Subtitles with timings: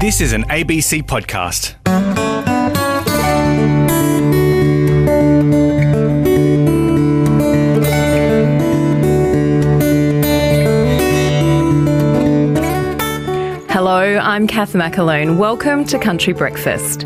[0.00, 1.74] This is an ABC podcast.
[13.68, 15.36] Hello, I'm Kath McAloon.
[15.36, 17.04] Welcome to Country Breakfast.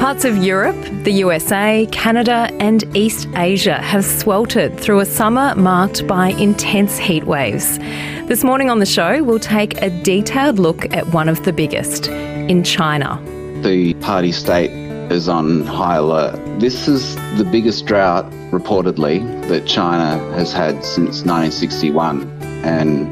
[0.00, 0.74] Parts of Europe,
[1.04, 7.22] the USA, Canada, and East Asia have sweltered through a summer marked by intense heat
[7.22, 7.78] waves.
[8.26, 12.10] This morning on the show, we'll take a detailed look at one of the biggest
[12.52, 13.18] in China.
[13.62, 14.70] The party state
[15.10, 16.36] is on high alert.
[16.60, 19.16] This is the biggest drought, reportedly,
[19.48, 22.30] that China has had since 1961.
[22.62, 23.10] And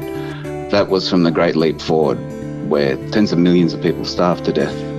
[0.71, 2.19] that was from the Great Leap Forward,
[2.69, 4.90] where tens of millions of people starved to death.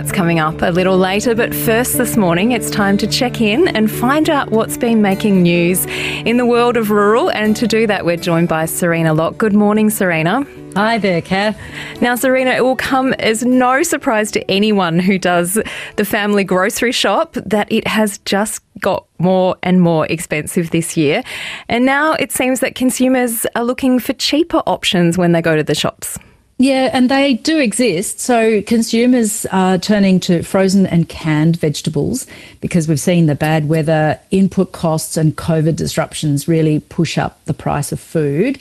[0.00, 3.68] That's coming up a little later, but first this morning it's time to check in
[3.68, 5.84] and find out what's been making news
[6.24, 7.30] in the world of rural.
[7.30, 9.36] And to do that, we're joined by Serena Locke.
[9.36, 10.46] Good morning, Serena.
[10.74, 11.60] Hi there, Kath.
[12.00, 15.58] Now, Serena, it will come as no surprise to anyone who does
[15.96, 21.22] the family grocery shop that it has just got more and more expensive this year.
[21.68, 25.62] And now it seems that consumers are looking for cheaper options when they go to
[25.62, 26.18] the shops.
[26.62, 28.20] Yeah, and they do exist.
[28.20, 32.26] So consumers are turning to frozen and canned vegetables
[32.60, 37.54] because we've seen the bad weather, input costs, and COVID disruptions really push up the
[37.54, 38.60] price of food.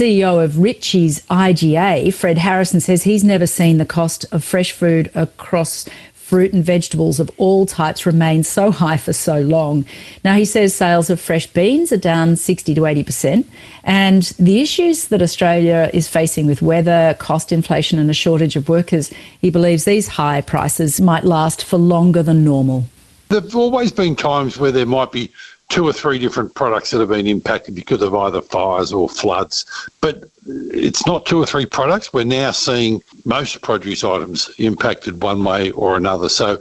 [0.00, 5.10] CEO of Ritchie's IGA, Fred Harrison, says he's never seen the cost of fresh food
[5.14, 9.84] across fruit and vegetables of all types remain so high for so long.
[10.24, 13.44] Now, he says sales of fresh beans are down 60 to 80%.
[13.84, 18.70] And the issues that Australia is facing with weather, cost inflation, and a shortage of
[18.70, 19.12] workers,
[19.42, 22.86] he believes these high prices might last for longer than normal.
[23.28, 25.30] There have always been times where there might be
[25.70, 29.64] two or three different products that have been impacted because of either fires or floods.
[30.00, 32.12] But it's not two or three products.
[32.12, 36.28] We're now seeing most produce items impacted one way or another.
[36.28, 36.60] So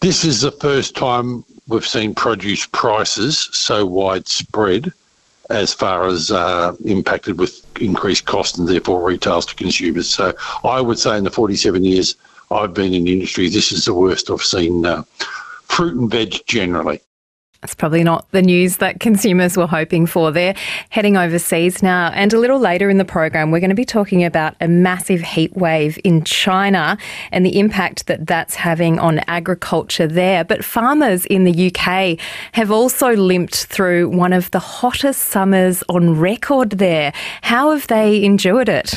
[0.00, 4.92] this is the first time we've seen produce prices so widespread
[5.50, 10.08] as far as uh, impacted with increased cost and therefore retails to consumers.
[10.08, 10.34] So
[10.64, 12.16] I would say in the 47 years
[12.50, 15.02] I've been in the industry, this is the worst I've seen uh,
[15.64, 17.00] fruit and veg generally.
[17.64, 20.30] It's probably not the news that consumers were hoping for.
[20.30, 20.54] They're
[20.90, 22.12] heading overseas now.
[22.14, 25.20] And a little later in the program, we're going to be talking about a massive
[25.22, 26.96] heat wave in China
[27.32, 30.44] and the impact that that's having on agriculture there.
[30.44, 32.20] But farmers in the UK
[32.52, 37.12] have also limped through one of the hottest summers on record there.
[37.42, 38.94] How have they endured it?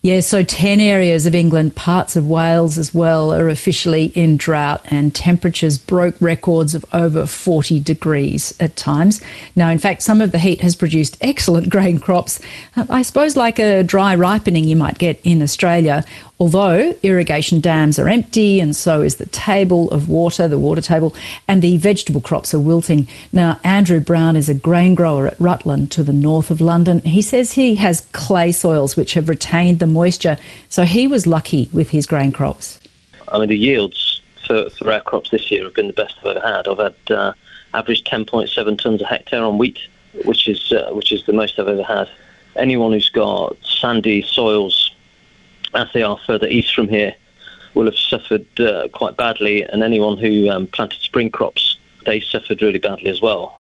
[0.00, 4.80] Yeah, so 10 areas of England, parts of Wales as well, are officially in drought,
[4.86, 9.20] and temperatures broke records of over 40 degrees at times.
[9.56, 12.40] Now, in fact, some of the heat has produced excellent grain crops,
[12.76, 16.04] I suppose like a dry ripening you might get in Australia.
[16.40, 21.12] Although irrigation dams are empty, and so is the table of water, the water table,
[21.48, 23.08] and the vegetable crops are wilting.
[23.32, 27.00] Now, Andrew Brown is a grain grower at Rutland to the north of London.
[27.00, 30.38] He says he has clay soils which have retained the moisture,
[30.68, 32.78] so he was lucky with his grain crops.
[33.32, 36.36] I mean, the yields for, for our crops this year have been the best I've
[36.36, 36.68] ever had.
[36.68, 37.32] I've had uh,
[37.74, 39.80] average 10.7 tonnes a hectare on wheat,
[40.24, 42.08] which is uh, which is the most I've ever had.
[42.54, 44.87] Anyone who's got sandy soils
[45.74, 47.14] as they are further east from here,
[47.74, 52.60] will have suffered uh, quite badly, and anyone who um, planted spring crops, they suffered
[52.62, 53.58] really badly as well.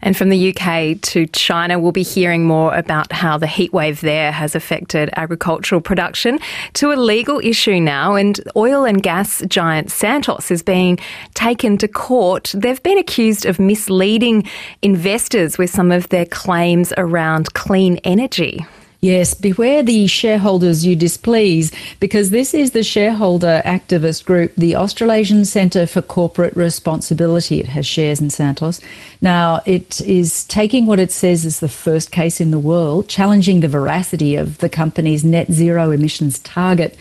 [0.00, 4.32] And from the UK to China, we'll be hearing more about how the heatwave there
[4.32, 6.40] has affected agricultural production
[6.74, 8.14] to a legal issue now.
[8.16, 10.98] And oil and gas giant Santos is being
[11.34, 12.52] taken to court.
[12.56, 14.48] They've been accused of misleading
[14.82, 18.66] investors with some of their claims around clean energy.
[19.04, 25.44] Yes, beware the shareholders you displease, because this is the shareholder activist group, the Australasian
[25.44, 27.58] Centre for Corporate Responsibility.
[27.58, 28.80] It has shares in Santos.
[29.20, 33.58] Now, it is taking what it says is the first case in the world, challenging
[33.58, 36.96] the veracity of the company's net zero emissions target.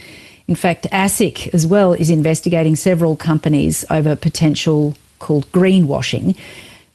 [0.47, 6.35] In fact, ASIC as well is investigating several companies over potential called greenwashing.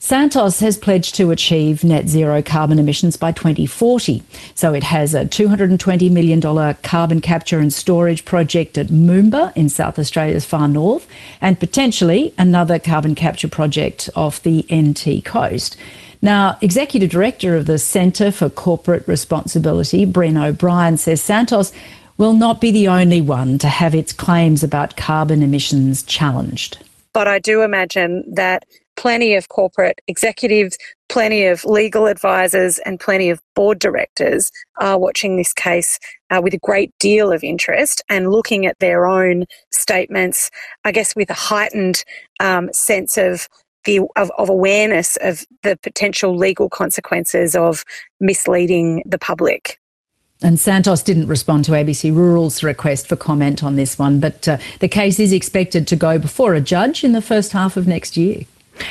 [0.07, 4.23] Santos has pledged to achieve net zero carbon emissions by 2040.
[4.55, 6.41] So it has a $220 million
[6.85, 11.09] carbon capture and storage project at Moomba in South Australia's far north,
[11.41, 15.77] and potentially another carbon capture project off the NT coast.
[16.23, 21.73] Now, Executive Director of the Centre for Corporate Responsibility, Brynn O'Brien, says Santos
[22.17, 26.79] will not be the only one to have its claims about carbon emissions challenged.
[27.13, 30.79] But I do imagine that plenty of corporate executives,
[31.09, 34.51] plenty of legal advisors, and plenty of board directors
[34.81, 35.99] are watching this case
[36.31, 40.51] uh, with a great deal of interest and looking at their own statements,
[40.85, 42.05] I guess, with a heightened
[42.41, 43.49] um, sense of
[43.85, 47.85] the of, of awareness of the potential legal consequences of
[48.21, 49.79] misleading the public.
[50.43, 54.59] And Santos didn't respond to ABC Rural's request for comment on this one, but uh,
[54.81, 58.19] the case is expected to go before a judge in the first half of next
[58.19, 58.43] year.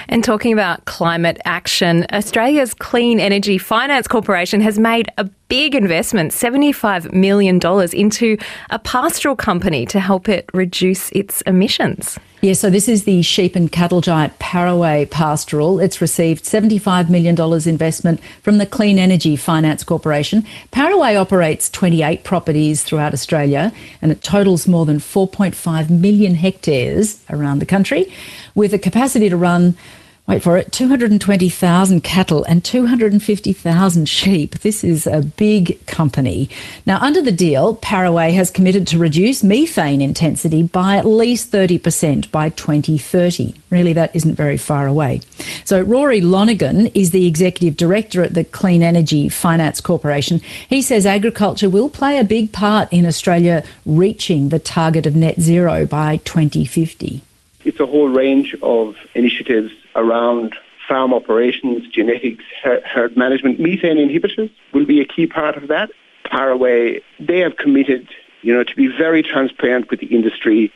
[0.07, 6.31] And talking about climate action, Australia's Clean Energy Finance Corporation has made a big investment,
[6.31, 7.59] $75 million,
[7.93, 8.37] into
[8.69, 12.17] a pastoral company to help it reduce its emissions.
[12.41, 15.79] Yeah, so this is the sheep and cattle giant Paraway Pastoral.
[15.79, 17.35] It's received $75 million
[17.67, 20.45] investment from the Clean Energy Finance Corporation.
[20.69, 23.71] Paraway operates 28 properties throughout Australia
[24.01, 28.13] and it totals more than 4.5 million hectares around the country
[28.53, 29.75] with a capacity to run
[30.27, 34.59] wait for it, 220,000 cattle and 250,000 sheep.
[34.59, 36.49] This is a big company.
[36.85, 42.31] Now, under the deal, Paraway has committed to reduce methane intensity by at least 30%
[42.31, 43.53] by 2030.
[43.69, 45.21] Really, that isn't very far away.
[45.63, 50.41] So, Rory Lonergan is the executive director at the Clean Energy Finance Corporation.
[50.67, 55.39] He says agriculture will play a big part in Australia reaching the target of net
[55.39, 57.21] zero by 2050.
[57.63, 60.55] It's a whole range of initiatives around
[60.87, 63.59] farm operations, genetics, herd management.
[63.59, 65.89] Methane inhibitors will be a key part of that.
[66.25, 68.07] Paraway, they have committed,
[68.41, 70.71] you know, to be very transparent with the industry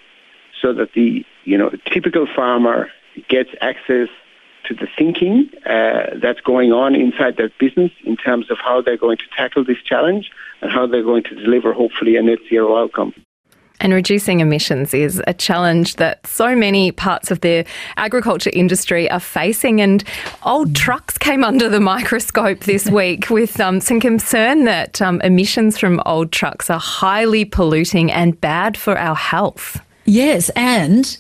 [0.62, 2.90] so that the, you know, typical farmer
[3.28, 4.10] gets access
[4.66, 8.98] to the thinking uh, that's going on inside their business in terms of how they're
[8.98, 10.32] going to tackle this challenge
[10.62, 13.14] and how they're going to deliver, hopefully, a net zero outcome.
[13.80, 17.66] And reducing emissions is a challenge that so many parts of the
[17.98, 19.80] agriculture industry are facing.
[19.80, 20.04] And
[20.44, 25.78] old trucks came under the microscope this week with um, some concern that um, emissions
[25.78, 29.82] from old trucks are highly polluting and bad for our health.
[30.06, 31.18] Yes, and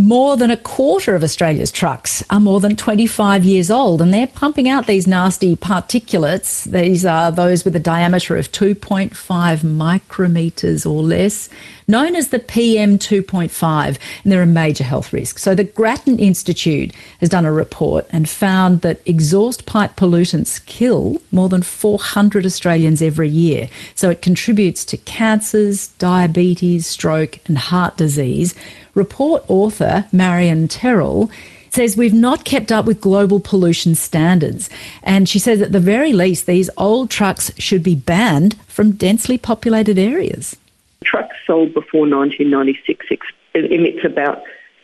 [0.00, 4.26] more than a quarter of Australia's trucks are more than 25 years old and they're
[4.26, 6.64] pumping out these nasty particulates.
[6.64, 9.10] These are those with a diameter of 2.5
[9.58, 11.50] micrometers or less,
[11.90, 15.38] known as the PM 2.5, and they're a major health risk.
[15.38, 21.20] So the Grattan Institute has done a report and found that exhaust pipe pollutants kill
[21.32, 23.68] more than 400 Australians every year.
[23.94, 28.54] So it contributes to cancers, diabetes, stroke, and heart disease
[28.94, 31.30] Report author Marion Terrill
[31.70, 34.68] says we've not kept up with global pollution standards.
[35.02, 39.38] And she says at the very least, these old trucks should be banned from densely
[39.38, 40.56] populated areas.
[41.04, 43.06] Trucks sold before 1996
[43.54, 44.42] emits about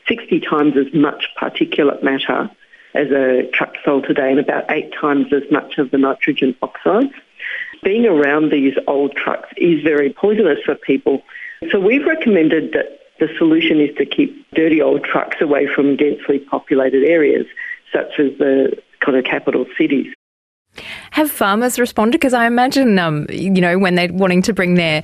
[0.08, 2.50] 60 times as much particulate matter
[2.94, 7.12] as a truck sold today and about eight times as much of the nitrogen oxides.
[7.82, 11.22] Being around these old trucks is very poisonous for people.
[11.70, 16.38] So we've recommended that the solution is to keep dirty old trucks away from densely
[16.38, 17.46] populated areas,
[17.92, 20.12] such as the kind of capital cities.
[21.12, 22.18] Have farmers responded?
[22.18, 25.02] Because I imagine, um, you know, when they're wanting to bring their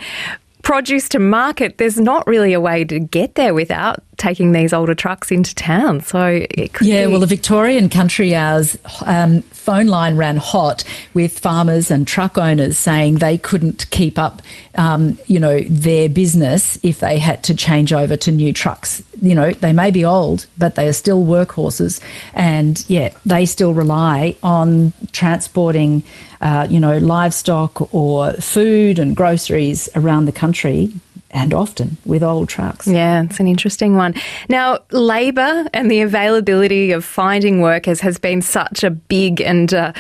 [0.63, 4.95] produce to market, there's not really a way to get there without taking these older
[4.95, 6.01] trucks into town.
[6.01, 6.47] So
[6.81, 7.11] yeah, be...
[7.11, 8.77] well, the Victorian Country Hours
[9.07, 14.43] um, phone line ran hot with farmers and truck owners saying they couldn't keep up,
[14.75, 19.03] um, you know, their business if they had to change over to new trucks.
[19.21, 22.01] You know, they may be old, but they are still workhorses,
[22.35, 26.03] and yeah, they still rely on transporting,
[26.41, 30.93] uh, you know, livestock or food and groceries around the country
[31.33, 32.87] and often with old trucks.
[32.87, 34.15] Yeah, it's an interesting one.
[34.49, 39.93] Now, labour and the availability of finding workers has been such a big and uh,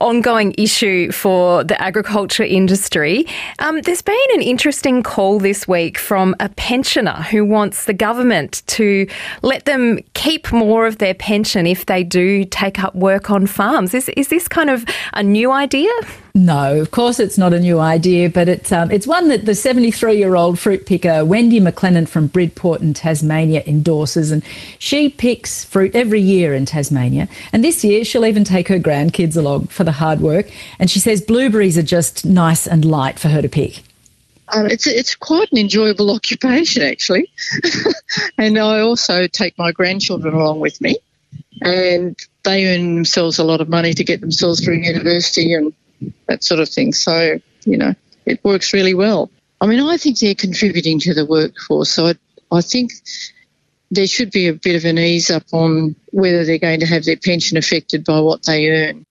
[0.00, 3.26] ongoing issue for the agriculture industry.
[3.58, 8.62] Um, there's been an interesting call this week from a pensioner who wants the government
[8.66, 9.08] to
[9.42, 13.94] let them keep more of their pension if they do take up work on farms.
[13.94, 15.90] Is, is this kind of a new idea?
[16.36, 19.54] No, of course it's not a new idea, but it's um, it's one that the
[19.54, 24.44] 73 year old fruit picker Wendy McLennan from Bridport in Tasmania endorses, and
[24.78, 27.26] she picks fruit every year in Tasmania.
[27.54, 30.50] And this year she'll even take her grandkids along for the hard work.
[30.78, 33.82] And she says blueberries are just nice and light for her to pick.
[34.54, 37.32] Um, it's it's quite an enjoyable occupation actually,
[38.36, 40.98] and I also take my grandchildren along with me,
[41.62, 45.72] and they earn themselves a lot of money to get themselves through university and
[46.26, 46.92] that sort of thing.
[46.92, 49.30] So, you know, it works really well.
[49.60, 51.90] I mean, I think they're contributing to the workforce.
[51.90, 52.14] So I,
[52.52, 52.92] I think
[53.90, 57.04] there should be a bit of an ease up on whether they're going to have
[57.04, 59.06] their pension affected by what they earn.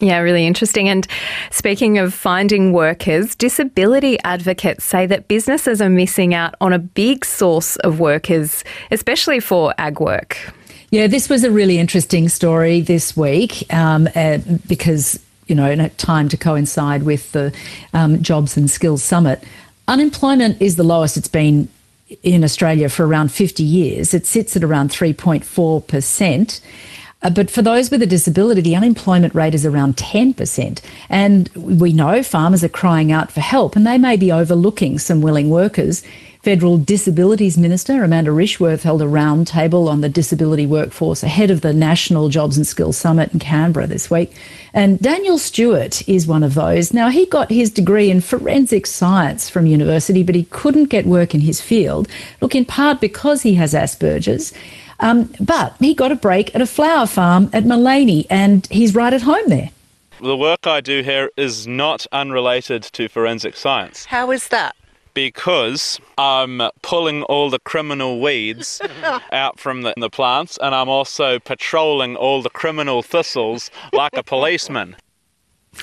[0.00, 0.88] Yeah, really interesting.
[0.88, 1.06] And
[1.50, 7.24] speaking of finding workers, disability advocates say that businesses are missing out on a big
[7.24, 10.36] source of workers, especially for ag work.
[10.90, 15.80] Yeah, this was a really interesting story this week um, uh, because, you know, in
[15.80, 17.54] a time to coincide with the
[17.92, 19.42] um, Jobs and Skills Summit.
[19.88, 21.68] Unemployment is the lowest it's been
[22.22, 24.14] in Australia for around 50 years.
[24.14, 26.60] It sits at around 3.4%.
[27.22, 30.80] Uh, but for those with a disability, the unemployment rate is around 10%.
[31.08, 35.22] And we know farmers are crying out for help and they may be overlooking some
[35.22, 36.02] willing workers.
[36.44, 41.72] Federal Disabilities Minister Amanda Rishworth held a roundtable on the disability workforce ahead of the
[41.72, 44.30] National Jobs and Skills Summit in Canberra this week.
[44.74, 46.92] And Daniel Stewart is one of those.
[46.92, 51.34] Now, he got his degree in forensic science from university, but he couldn't get work
[51.34, 52.08] in his field.
[52.42, 54.52] Look, in part because he has Asperger's.
[55.00, 59.14] Um, but he got a break at a flower farm at Maleny, and he's right
[59.14, 59.70] at home there.
[60.20, 64.04] The work I do here is not unrelated to forensic science.
[64.04, 64.76] How is that?
[65.14, 68.80] Because I'm pulling all the criminal weeds
[69.32, 74.22] out from the, the plants and I'm also patrolling all the criminal thistles like a
[74.22, 74.96] policeman.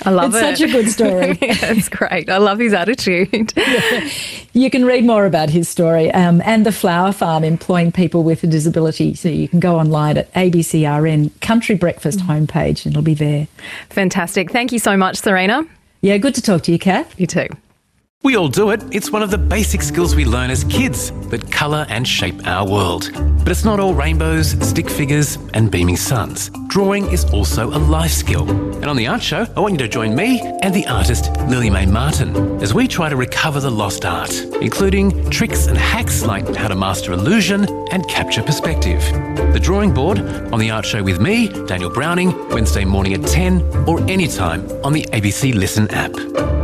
[0.05, 0.57] I love it's it.
[0.57, 1.27] such a good story.
[1.41, 2.29] yeah, it's great.
[2.29, 3.53] I love his attitude.
[3.55, 4.09] yeah.
[4.53, 8.43] You can read more about his story um, and the flower farm employing people with
[8.43, 9.13] a disability.
[9.13, 13.47] So you can go online at ABCRN Country Breakfast homepage and it'll be there.
[13.91, 14.51] Fantastic.
[14.51, 15.63] Thank you so much, Serena.
[16.01, 17.17] Yeah, good to talk to you, Kath.
[17.17, 17.47] You too.
[18.23, 18.83] We all do it.
[18.91, 22.69] It's one of the basic skills we learn as kids that colour and shape our
[22.69, 23.09] world.
[23.39, 26.51] But it's not all rainbows, stick figures, and beaming suns.
[26.67, 28.47] Drawing is also a life skill.
[28.47, 31.71] And on The Art Show, I want you to join me and the artist Lily
[31.71, 36.47] Mae Martin as we try to recover the lost art, including tricks and hacks like
[36.55, 39.01] how to master illusion and capture perspective.
[39.51, 43.87] The drawing board on The Art Show with me, Daniel Browning, Wednesday morning at 10
[43.87, 46.60] or anytime on the ABC Listen app.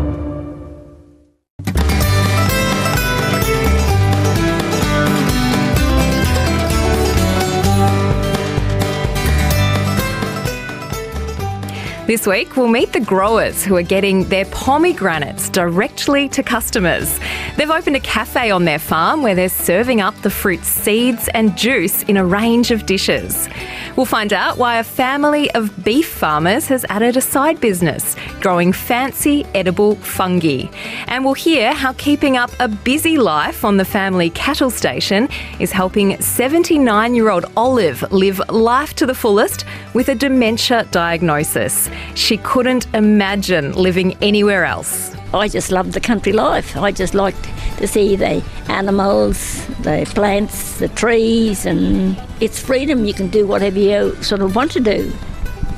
[12.07, 17.19] This week, we'll meet the growers who are getting their pomegranates directly to customers.
[17.57, 21.57] They've opened a cafe on their farm where they're serving up the fruit's seeds and
[21.57, 23.49] juice in a range of dishes.
[23.97, 28.73] We'll find out why a family of beef farmers has added a side business, growing
[28.73, 30.67] fancy edible fungi.
[31.07, 35.29] And we'll hear how keeping up a busy life on the family cattle station
[35.59, 41.89] is helping 79 year old Olive live life to the fullest with a dementia diagnosis.
[42.15, 45.15] She couldn't imagine living anywhere else.
[45.33, 46.77] I just love the country life.
[46.77, 47.35] I just like
[47.77, 53.05] to see the animals, the plants, the trees, and it's freedom.
[53.05, 55.11] You can do whatever you sort of want to do.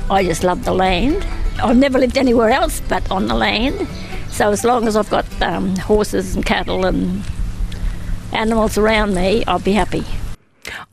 [0.08, 1.26] I just love the land.
[1.62, 3.86] I've never lived anywhere else but on the land.
[4.30, 7.22] So as long as I've got um, horses and cattle and
[8.32, 10.04] animals around me, I'll be happy.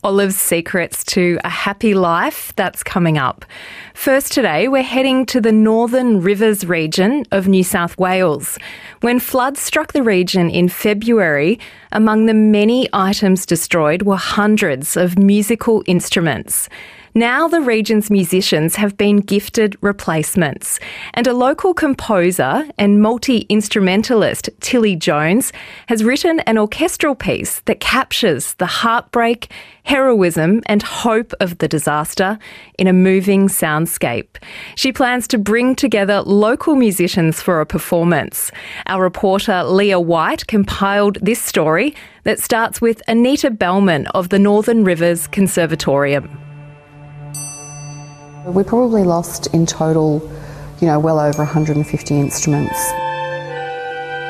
[0.03, 3.45] Olive's secrets to a happy life, that's coming up.
[3.93, 8.57] First, today, we're heading to the Northern Rivers region of New South Wales.
[9.01, 11.59] When floods struck the region in February,
[11.91, 16.69] among the many items destroyed were hundreds of musical instruments.
[17.17, 20.79] Now the region's musicians have been gifted replacements,
[21.15, 25.51] and a local composer and multi instrumentalist, Tilly Jones,
[25.87, 32.37] has written an orchestral piece that captures the heartbreak, heroism, and hope of the disaster
[32.77, 34.37] in a moving soundscape.
[34.75, 38.51] She plans to bring together local musicians for a performance.
[38.85, 41.95] Our reporter Leah White compiled this story
[42.25, 46.46] that starts with Anita Bellman of the Northern Rivers Conservatorium.
[48.47, 50.21] We probably lost in total,
[50.79, 52.91] you know, well over 150 instruments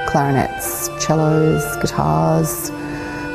[0.08, 2.72] clarinets, cellos, guitars,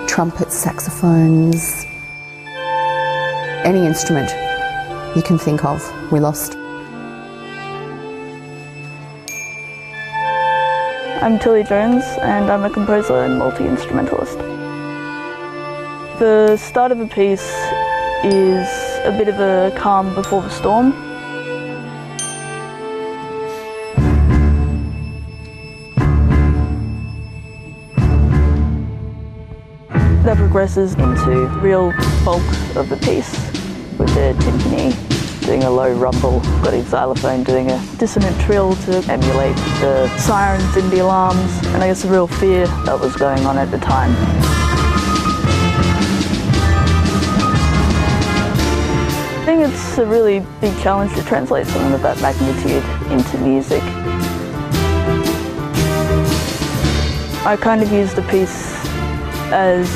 [0.09, 1.85] trumpets, saxophones,
[3.65, 4.29] any instrument
[5.15, 6.57] you can think of, we lost.
[11.23, 14.37] I'm Tilly Jones and I'm a composer and multi instrumentalist.
[16.19, 17.55] The start of a piece
[18.25, 20.93] is a bit of a calm before the storm.
[30.25, 31.93] That progresses into real
[32.25, 32.43] bulk
[32.77, 33.33] of the piece
[33.99, 38.99] with the timpani doing a low rumble, got a xylophone doing a dissonant trill to
[39.11, 43.45] emulate the sirens and the alarms, and I guess the real fear that was going
[43.47, 44.72] on at the time.
[49.45, 53.83] Think it's a really big challenge to translate something of that magnitude into music.
[57.45, 58.73] I kind of used the piece
[59.53, 59.89] as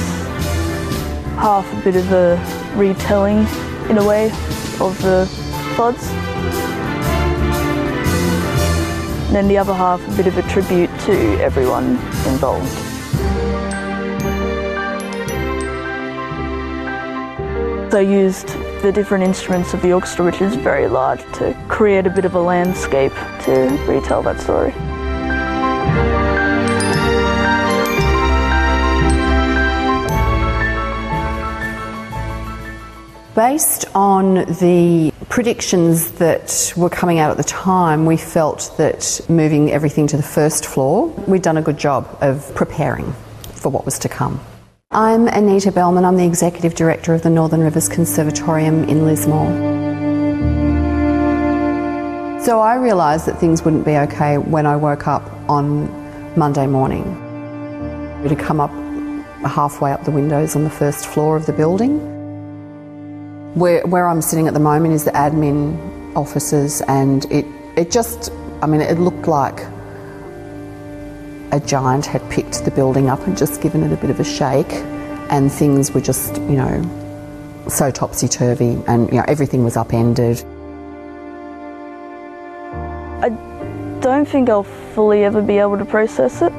[1.37, 2.37] half a bit of a
[2.75, 3.47] retelling,
[3.89, 4.27] in a way,
[4.81, 5.27] of the
[5.77, 6.09] floods.
[9.27, 11.91] And then the other half a bit of a tribute to everyone
[12.27, 12.77] involved.
[17.95, 18.49] I used
[18.83, 22.35] the different instruments of the orchestra, which is very large, to create a bit of
[22.35, 24.73] a landscape to retell that story.
[33.35, 39.71] Based on the predictions that were coming out at the time, we felt that moving
[39.71, 43.13] everything to the first floor, we'd done a good job of preparing
[43.53, 44.41] for what was to come.
[44.93, 49.51] I'm Anita Bellman, I'm the Executive Director of the Northern Rivers Conservatorium in Lismore.
[52.41, 55.91] So I realised that things wouldn't be okay when I woke up on
[56.39, 57.03] Monday morning.
[58.29, 58.71] To come up
[59.43, 61.99] halfway up the windows on the first floor of the building
[63.55, 67.45] where, where I'm sitting at the moment is the admin offices, and it,
[67.77, 68.31] it just,
[68.63, 69.67] I mean, it looked like
[71.57, 74.25] a giant had picked the building up and just given it a bit of a
[74.25, 74.71] shake,
[75.31, 80.45] and things were just, you know, so topsy turvy, and you know, everything was upended.
[83.23, 83.31] I
[84.01, 86.53] don't think I'll fully ever be able to process it.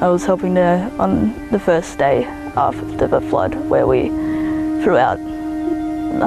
[0.00, 2.24] I was helping there on the first day
[2.56, 4.08] after the flood where we
[4.84, 5.18] threw out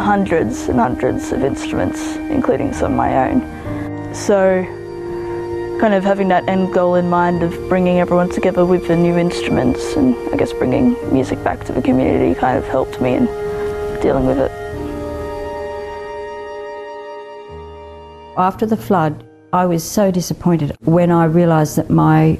[0.01, 4.13] hundreds and hundreds of instruments, including some of my own.
[4.15, 4.65] So,
[5.81, 9.17] kind of having that end goal in mind of bringing everyone together with the new
[9.17, 13.25] instruments and I guess bringing music back to the community kind of helped me in
[13.99, 14.51] dealing with it.
[18.37, 22.37] After the flood, I was so disappointed when I realised that my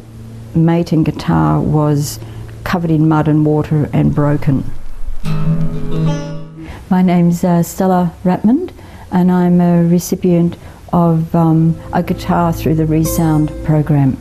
[0.54, 2.20] Maton guitar was
[2.64, 4.64] covered in mud and water and broken.
[6.92, 8.72] My name's uh, Stella Ratmond,
[9.12, 10.58] and I'm a recipient
[10.94, 14.18] of um, a guitar through the Resound program.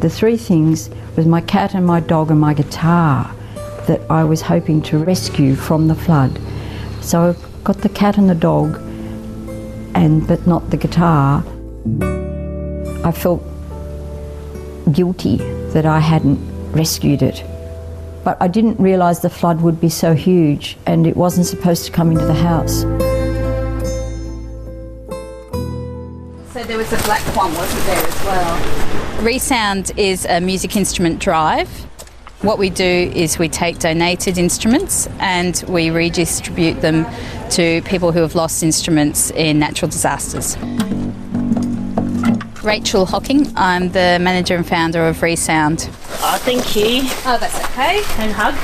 [0.00, 3.34] The three things was my cat and my dog and my guitar
[3.86, 6.38] that I was hoping to rescue from the flood.
[7.00, 8.76] So I've got the cat and the dog,
[9.94, 11.44] and but not the guitar.
[13.04, 13.42] I felt
[14.92, 15.36] guilty
[15.72, 16.38] that I hadn't
[16.72, 17.44] rescued it
[18.26, 21.92] but I didn't realise the flood would be so huge and it wasn't supposed to
[21.92, 22.82] come into the house.
[26.90, 29.22] Was a black one, wasn't there, as well?
[29.22, 31.68] Resound is a music instrument drive.
[32.42, 37.06] What we do is we take donated instruments and we redistribute them
[37.50, 40.56] to people who have lost instruments in natural disasters.
[42.62, 43.52] Rachel Hocking.
[43.56, 45.88] I'm the manager and founder of Resound.
[45.90, 47.00] Oh, ah, thank you.
[47.24, 48.02] Oh, that's okay.
[48.18, 48.54] And hug.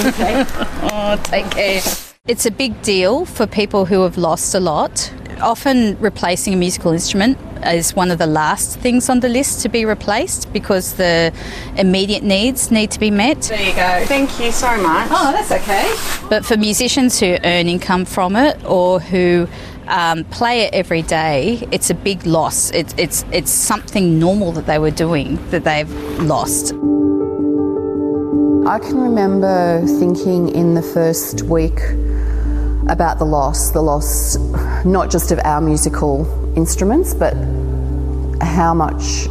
[0.06, 0.44] okay.
[0.92, 1.82] oh, take care.
[2.26, 5.12] It's a big deal for people who have lost a lot.
[5.42, 9.68] Often replacing a musical instrument is one of the last things on the list to
[9.68, 11.32] be replaced because the
[11.76, 13.42] immediate needs need to be met.
[13.42, 14.04] There you go.
[14.06, 15.08] Thank you so much.
[15.10, 15.94] Oh, that's okay.
[16.28, 19.48] But for musicians who earn income from it or who
[19.88, 22.70] um, play it every day, it's a big loss.
[22.70, 26.72] It's, it's, it's something normal that they were doing that they've lost.
[28.64, 31.80] I can remember thinking in the first week
[32.88, 34.36] about the loss, the loss
[34.84, 37.34] not just of our musical instruments, but
[38.42, 39.26] how much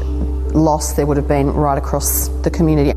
[0.54, 2.92] loss there would have been right across the community.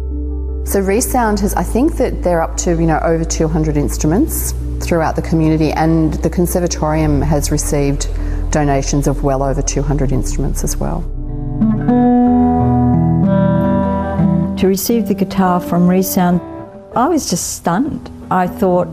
[0.65, 5.17] So Resound has, I think that they're up to, you know, over 200 instruments throughout
[5.17, 8.09] the community, and the Conservatorium has received
[8.51, 11.03] donations of well over 200 instruments as well.
[14.59, 16.41] To receive the guitar from Resound,
[16.97, 18.11] I was just stunned.
[18.31, 18.89] I thought,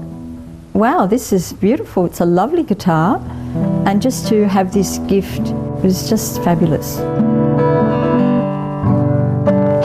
[0.73, 2.05] wow, this is beautiful.
[2.05, 3.21] It's a lovely guitar.
[3.86, 5.41] And just to have this gift
[5.84, 6.97] was just fabulous.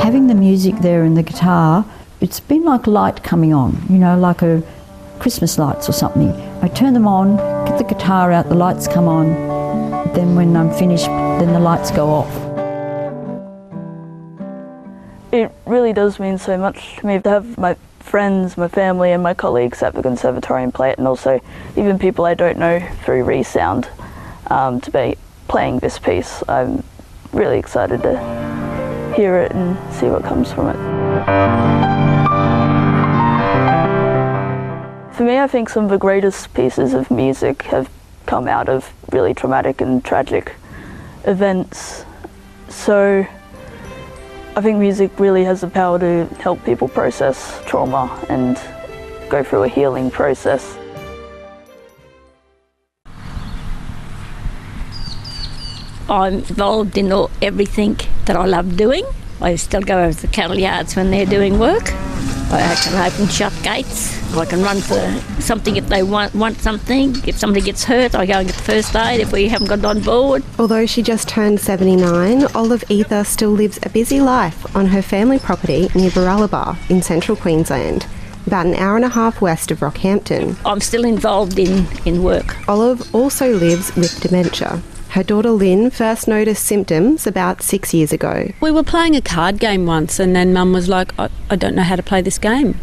[0.03, 1.85] Having the music there and the guitar,
[2.21, 4.63] it's been like light coming on, you know, like a
[5.19, 6.31] Christmas lights or something.
[6.63, 9.27] I turn them on, get the guitar out, the lights come on.
[10.15, 12.47] Then when I'm finished, then the lights go off.
[15.33, 19.23] It really does mean so much to me to have my friends, my family and
[19.23, 21.41] my colleagues at the conservatory and play it and also
[21.77, 23.89] even people I don't know through Resound
[24.47, 25.17] um, to be
[25.49, 26.43] playing this piece.
[26.49, 26.85] I'm
[27.33, 30.77] really excited to hear it and see what comes from it.
[35.15, 37.91] For me, I think some of the greatest pieces of music have
[38.27, 40.55] come out of really traumatic and tragic
[41.25, 42.05] events.
[42.69, 43.27] So
[44.59, 48.59] I think music really has the power to help people process trauma and
[49.29, 50.79] go through a healing process.
[56.09, 59.05] I'm involved in all, everything that I love doing.
[59.43, 61.93] I still go over to the cattle yards when they're doing work.
[62.51, 64.17] I can open shut gates.
[64.37, 67.17] I can run for something if they want, want something.
[67.27, 69.81] If somebody gets hurt, I go and get the first aid if we haven't got
[69.81, 70.45] it on board.
[70.59, 75.39] Although she just turned 79, Olive Ether still lives a busy life on her family
[75.39, 78.07] property near Baralaba in central Queensland,
[78.47, 80.57] about an hour and a half west of Rockhampton.
[80.65, 82.57] I'm still involved in, in work.
[82.69, 84.83] Olive also lives with dementia.
[85.11, 88.53] Her daughter Lynn first noticed symptoms about six years ago.
[88.61, 91.75] We were playing a card game once, and then Mum was like, I, I don't
[91.75, 92.79] know how to play this game.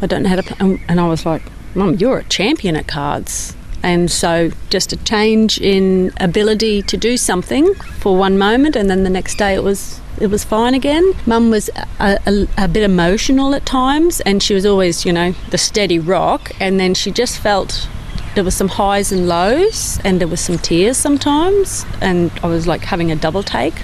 [0.00, 0.80] I don't know how to play.
[0.88, 1.42] And I was like,
[1.74, 3.54] Mum, you're a champion at cards.
[3.82, 9.04] And so, just a change in ability to do something for one moment, and then
[9.04, 11.12] the next day it was it was fine again.
[11.26, 11.68] Mum was
[12.00, 15.98] a, a, a, bit emotional at times, and she was always, you know, the steady
[15.98, 16.52] rock.
[16.58, 17.86] And then she just felt
[18.36, 22.66] there were some highs and lows, and there were some tears sometimes, and I was
[22.66, 23.80] like having a double take.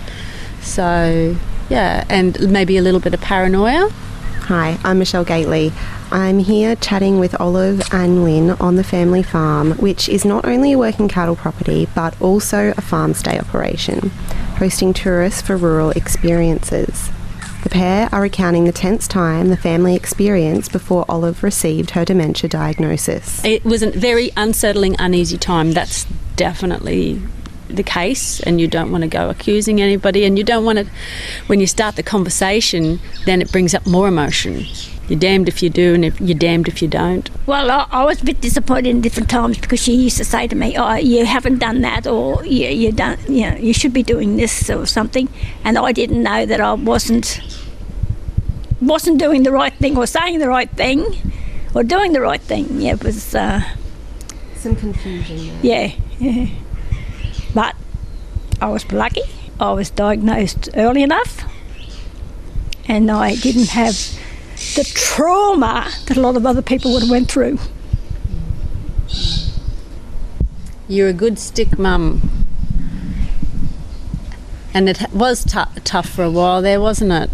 [0.60, 1.34] So
[1.70, 3.88] yeah, and maybe a little bit of paranoia.
[4.42, 5.72] Hi, I'm Michelle Gately.
[6.10, 10.72] I'm here chatting with Olive and Lynn on the family farm, which is not only
[10.72, 14.10] a working cattle property but also a farm stay operation,
[14.58, 17.08] hosting tourists for rural experiences.
[17.62, 22.51] The pair are recounting the tense time the family experienced before Olive received her dementia
[22.51, 23.44] diagnosis.
[23.44, 25.70] It was a very unsettling, uneasy time.
[25.70, 27.22] That's definitely
[27.68, 30.87] the case and you don't want to go accusing anybody and you don't want to
[31.46, 34.66] when you start the conversation then it brings up more emotion
[35.09, 38.05] you're damned if you do and if you're damned if you don't well I, I,
[38.05, 40.94] was a bit disappointed in different times because she used to say to me oh
[40.94, 44.68] you haven't done that or you, you done you know you should be doing this
[44.68, 45.29] or something
[45.64, 47.40] and i didn't know that i wasn't
[48.83, 51.05] wasn't doing the right thing or saying the right thing
[51.75, 53.62] or doing the right thing yeah it was uh,
[54.57, 55.61] some confusion there.
[55.62, 56.47] yeah yeah
[57.55, 57.77] but
[58.62, 59.23] I was lucky.
[59.59, 61.45] I was diagnosed early enough
[62.87, 63.95] and I didn't have
[64.77, 67.59] the trauma that a lot of other people would have went through.
[70.87, 72.45] You're a good stick mum.
[74.73, 77.31] And it was t- tough for a while there, wasn't it?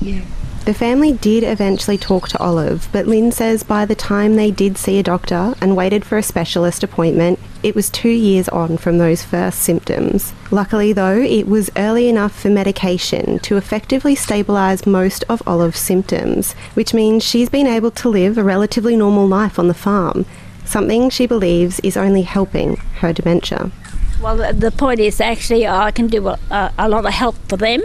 [0.00, 0.24] Yeah.
[0.68, 4.76] The family did eventually talk to Olive, but Lynn says by the time they did
[4.76, 8.98] see a doctor and waited for a specialist appointment, it was two years on from
[8.98, 10.34] those first symptoms.
[10.50, 16.52] Luckily, though, it was early enough for medication to effectively stabilise most of Olive's symptoms,
[16.74, 20.26] which means she's been able to live a relatively normal life on the farm,
[20.66, 23.70] something she believes is only helping her dementia.
[24.20, 26.38] Well, the point is actually I can do a,
[26.76, 27.80] a lot of help for them,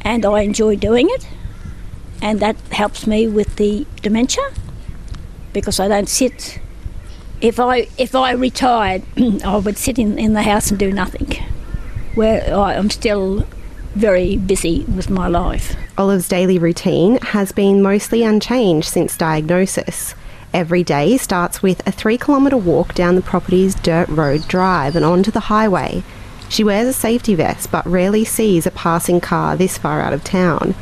[0.00, 1.28] and I enjoy doing it
[2.24, 4.42] and that helps me with the dementia
[5.52, 6.58] because I don't sit.
[7.42, 9.02] If I if I retired,
[9.44, 11.30] I would sit in, in the house and do nothing.
[12.14, 13.46] Where I'm still
[13.94, 15.76] very busy with my life.
[15.98, 20.14] Olive's daily routine has been mostly unchanged since diagnosis.
[20.54, 25.04] Every day starts with a three kilometre walk down the property's dirt road drive and
[25.04, 26.02] onto the highway.
[26.48, 30.24] She wears a safety vest but rarely sees a passing car this far out of
[30.24, 30.74] town.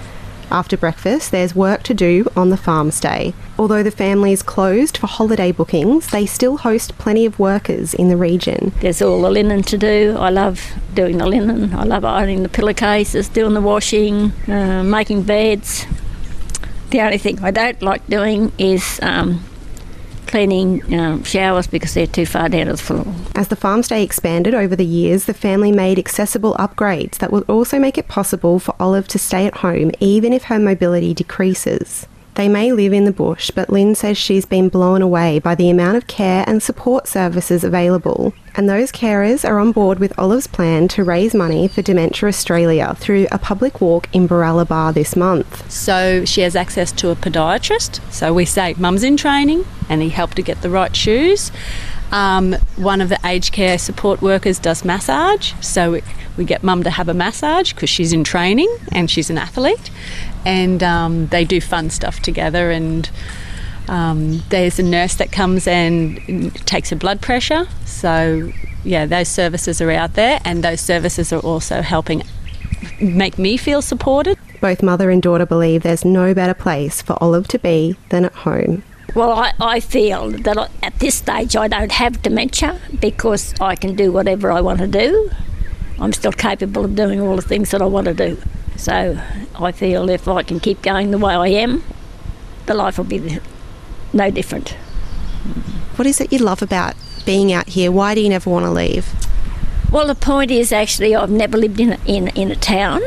[0.53, 3.33] After breakfast, there's work to do on the farm stay.
[3.59, 8.11] Although the family is closed for holiday bookings, they still host plenty of workers in
[8.11, 8.71] the region.
[8.83, 10.15] There's all the linen to do.
[10.19, 10.61] I love
[10.93, 11.73] doing the linen.
[11.73, 15.87] I love ironing the pillowcases, doing the washing, uh, making beds.
[16.91, 19.43] The only thing I don't like doing is um,
[20.33, 23.05] cleaning um, showers because they're too far down to the floor.
[23.35, 27.45] As the farm stay expanded over the years, the family made accessible upgrades that will
[27.49, 32.07] also make it possible for Olive to stay at home even if her mobility decreases.
[32.35, 35.69] They may live in the bush, but Lynn says she's been blown away by the
[35.69, 38.33] amount of care and support services available.
[38.55, 42.95] And those carers are on board with Olive's plan to raise money for Dementia Australia
[42.99, 45.71] through a public walk in Baralaba this month.
[45.71, 48.01] So she has access to a podiatrist.
[48.11, 51.53] So we say, Mum's in training, and he helped her get the right shoes.
[52.13, 56.03] Um, one of the aged care support workers does massage, so we,
[56.37, 59.91] we get mum to have a massage because she's in training and she's an athlete,
[60.45, 62.71] and um, they do fun stuff together.
[62.71, 63.11] And
[63.89, 67.67] um, there's a nurse that comes and takes her blood pressure.
[67.85, 68.53] So
[68.85, 72.23] yeah, those services are out there, and those services are also helping
[73.01, 74.39] make me feel supported.
[74.61, 78.33] Both mother and daughter believe there's no better place for Olive to be than at
[78.33, 78.83] home.
[79.15, 83.95] Well, I, I feel that at this stage I don't have dementia because I can
[83.95, 85.31] do whatever I want to do.
[86.01, 88.39] I'm still capable of doing all the things that I want to do.
[88.83, 89.17] So
[89.55, 91.85] I feel if I can keep going the way I am,
[92.67, 93.39] the life will be
[94.13, 94.71] no different.
[95.95, 97.93] What is it you love about being out here?
[97.93, 99.07] Why do you never want to leave?
[99.93, 103.03] Well, the point is actually I've never lived in a, in, in a town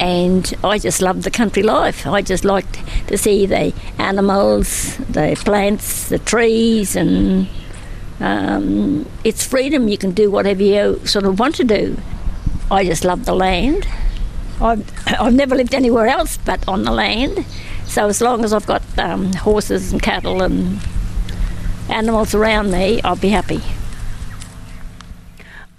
[0.00, 2.04] and I just love the country life.
[2.04, 2.66] I just like
[3.06, 7.46] to see the animals, the plants, the trees, and
[8.18, 9.86] um, it's freedom.
[9.86, 11.98] You can do whatever you sort of want to do.
[12.68, 13.86] I just love the land.
[14.62, 17.44] I've, I've never lived anywhere else but on the land.
[17.86, 20.80] So as long as I've got um, horses and cattle and
[21.88, 23.60] animals around me, I'll be happy.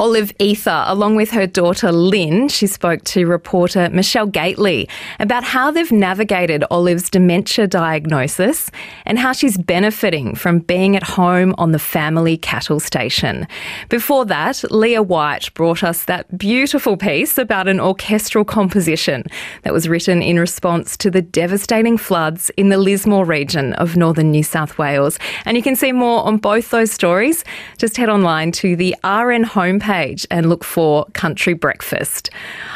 [0.03, 5.71] Olive Ether, along with her daughter Lynn, she spoke to reporter Michelle Gately about how
[5.71, 8.69] they've navigated Olive's dementia diagnosis
[9.05, 13.47] and how she's benefiting from being at home on the family cattle station.
[13.87, 19.23] Before that, Leah White brought us that beautiful piece about an orchestral composition
[19.61, 24.31] that was written in response to the devastating floods in the Lismore region of northern
[24.31, 25.17] New South Wales.
[25.45, 27.45] And you can see more on both those stories.
[27.77, 32.32] Just head online to the RN homepage page and look for Country Breakfast.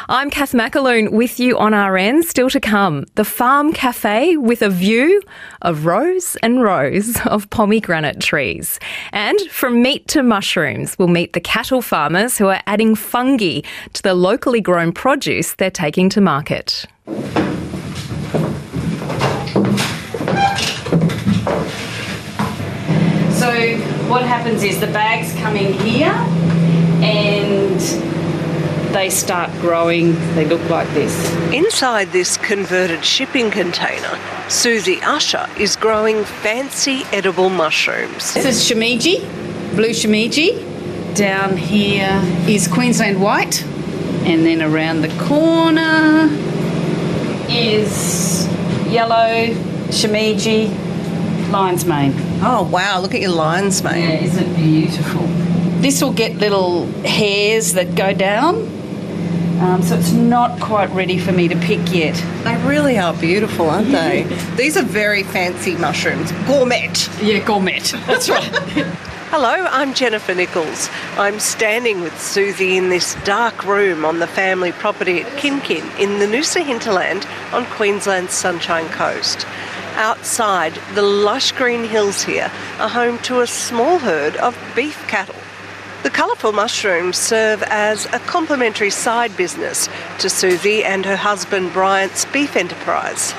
[0.08, 2.22] I'm Kath McAloon with you on RN.
[2.22, 5.20] Still to come, the Farm Cafe with a view
[5.62, 8.78] of rows and rows of pomegranate trees.
[9.10, 13.62] And from meat to mushrooms, we'll meet the cattle farmers who are adding fungi
[13.94, 16.86] to the locally grown produce they're taking to market.
[23.40, 23.50] So
[24.06, 26.14] what happens is the bags come in here
[27.08, 27.80] and
[28.94, 30.12] they start growing.
[30.34, 31.14] They look like this.
[31.52, 34.18] Inside this converted shipping container,
[34.48, 38.34] Susie Usher is growing fancy edible mushrooms.
[38.34, 39.20] This is shimeji,
[39.74, 40.64] blue shimeji.
[41.14, 43.64] Down here is Queensland white,
[44.24, 46.28] and then around the corner
[47.48, 48.46] is
[48.88, 49.46] yellow
[49.88, 50.70] shimeji,
[51.50, 52.12] lion's mane.
[52.40, 54.08] Oh wow, look at your lion's mane.
[54.08, 55.26] Yeah, isn't it beautiful?
[55.80, 58.56] This will get little hairs that go down.
[59.60, 62.14] Um, so it's not quite ready for me to pick yet.
[62.42, 64.22] They really are beautiful, aren't they?
[64.56, 66.32] These are very fancy mushrooms.
[66.46, 66.92] Gourmet.
[67.22, 67.78] Yeah, gourmet.
[68.06, 68.44] That's right.
[69.30, 70.88] Hello, I'm Jennifer Nichols.
[71.16, 76.18] I'm standing with Susie in this dark room on the family property at Kinkin in
[76.18, 79.46] the Noosa hinterland on Queensland's Sunshine Coast.
[79.94, 85.34] Outside, the lush green hills here are home to a small herd of beef cattle.
[86.04, 89.88] The colourful mushrooms serve as a complementary side business
[90.20, 93.34] to Susie and her husband Bryant's beef enterprise.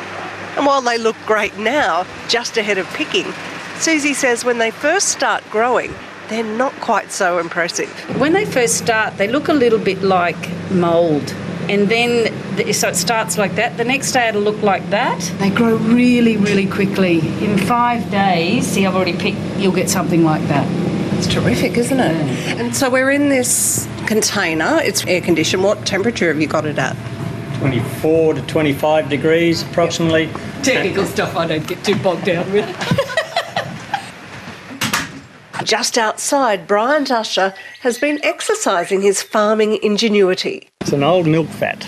[0.58, 3.32] And while they look great now, just ahead of picking,
[3.78, 5.96] Susie says when they first start growing,
[6.28, 7.90] they're not quite so impressive.
[8.20, 11.32] When they first start, they look a little bit like mould.
[11.70, 12.28] And then,
[12.74, 13.78] so it starts like that.
[13.78, 15.20] The next day it'll look like that.
[15.38, 17.20] They grow really, really quickly.
[17.20, 20.99] In five days, see, I've already picked, you'll get something like that.
[21.20, 22.16] It's terrific, isn't it?
[22.62, 24.80] And so we're in this container.
[24.82, 25.66] It's air conditioned.
[25.66, 26.96] What temperature have you got it at?
[27.58, 30.30] 24 to 25 degrees approximately.
[30.64, 32.66] Technical stuff I don't get too bogged down with.
[35.66, 40.70] Just outside, Brian Usher has been exercising his farming ingenuity.
[40.80, 41.86] It's an old milk vat.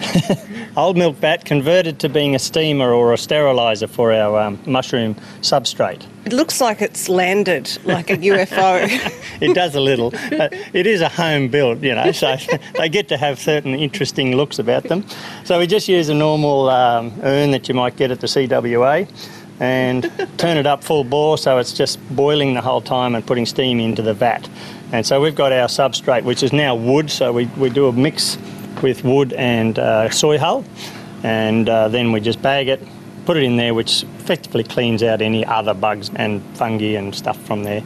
[0.76, 5.14] old milk vat converted to being a steamer or a steriliser for our um, mushroom
[5.40, 6.04] substrate.
[6.24, 8.86] It looks like it's landed like a UFO.
[9.40, 10.10] it does a little.
[10.10, 12.36] But it is a home built, you know, so
[12.76, 15.04] they get to have certain interesting looks about them.
[15.44, 19.08] So we just use a normal um, urn that you might get at the CWA
[19.60, 23.46] and turn it up full bore so it's just boiling the whole time and putting
[23.46, 24.48] steam into the vat.
[24.92, 27.92] And so we've got our substrate, which is now wood, so we, we do a
[27.92, 28.36] mix
[28.82, 30.64] with wood and uh, soy hull,
[31.22, 32.80] and uh, then we just bag it,
[33.26, 37.40] put it in there, which effectively cleans out any other bugs and fungi and stuff
[37.44, 37.82] from there.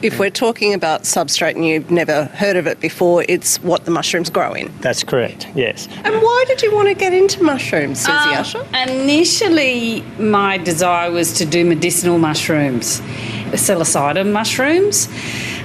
[0.00, 3.90] If we're talking about substrate and you've never heard of it before, it's what the
[3.90, 4.72] mushrooms grow in.
[4.80, 5.88] That's correct, yes.
[6.04, 8.66] And why did you want to get into mushrooms, Susie Um, Usher?
[8.86, 13.00] Initially, my desire was to do medicinal mushrooms,
[13.50, 15.08] psilocybin mushrooms,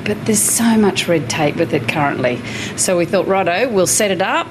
[0.03, 2.41] but there's so much red tape with it currently.
[2.75, 4.47] So we thought, righto, we'll set it up,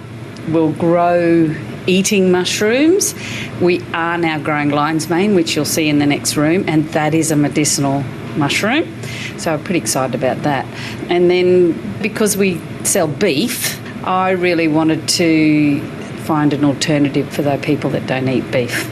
[0.49, 1.55] we'll grow
[1.87, 3.15] eating mushrooms.
[3.61, 7.15] We are now growing lion's mane, which you'll see in the next room, and that
[7.15, 8.05] is a medicinal
[8.37, 8.93] mushroom.
[9.39, 10.65] So I'm pretty excited about that.
[11.11, 15.81] And then because we sell beef, I really wanted to
[16.23, 18.91] find an alternative for those people that don't eat beef.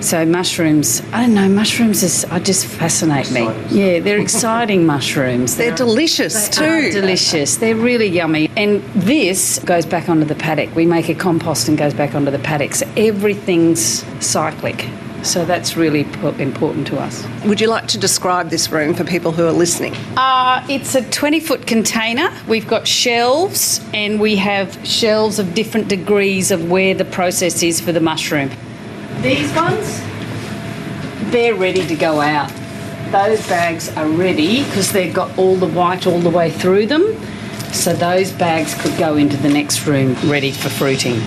[0.00, 3.42] So mushrooms, I don't know, mushrooms is, I just fascinate me.
[3.70, 5.56] Yeah, they're exciting mushrooms.
[5.56, 6.92] They're delicious They too.
[6.92, 7.56] delicious.
[7.56, 8.50] They're really yummy.
[8.56, 10.74] And this goes back onto the paddock.
[10.76, 12.74] We make a compost and goes back onto the paddock.
[12.74, 14.86] So everything's cyclic.
[15.22, 16.02] So that's really
[16.38, 17.26] important to us.
[17.44, 19.94] Would you like to describe this room for people who are listening?
[20.16, 22.30] Uh, it's a 20 foot container.
[22.46, 27.80] We've got shelves and we have shelves of different degrees of where the process is
[27.80, 28.50] for the mushroom.
[29.22, 30.00] These ones,
[31.32, 32.50] they're ready to go out.
[33.10, 37.14] Those bags are ready because they've got all the white all the way through them.
[37.72, 41.20] So those bags could go into the next room ready for fruiting.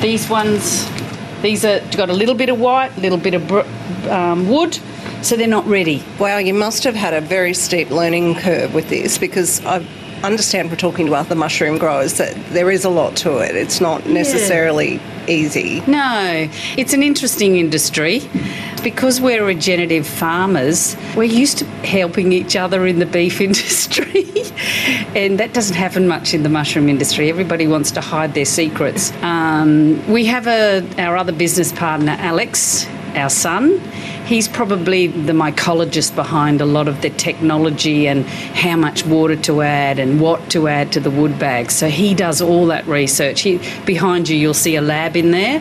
[0.00, 0.88] These ones,
[1.42, 4.78] these are got a little bit of white, a little bit of br- um, wood,
[5.22, 6.02] so they're not ready.
[6.18, 9.84] Wow, you must have had a very steep learning curve with this because I
[10.22, 13.54] understand from talking to other mushroom growers that there is a lot to it.
[13.56, 15.80] It's not necessarily easy.
[15.86, 18.22] No, it's an interesting industry.
[18.82, 24.24] Because we're regenerative farmers, we're used to helping each other in the beef industry.
[25.16, 27.28] and that doesn't happen much in the mushroom industry.
[27.28, 29.12] Everybody wants to hide their secrets.
[29.22, 33.80] Um, we have a, our other business partner, Alex, our son.
[34.26, 39.62] He's probably the mycologist behind a lot of the technology and how much water to
[39.62, 41.76] add and what to add to the wood bags.
[41.76, 43.42] So he does all that research.
[43.42, 45.60] He, behind you, you'll see a lab in there,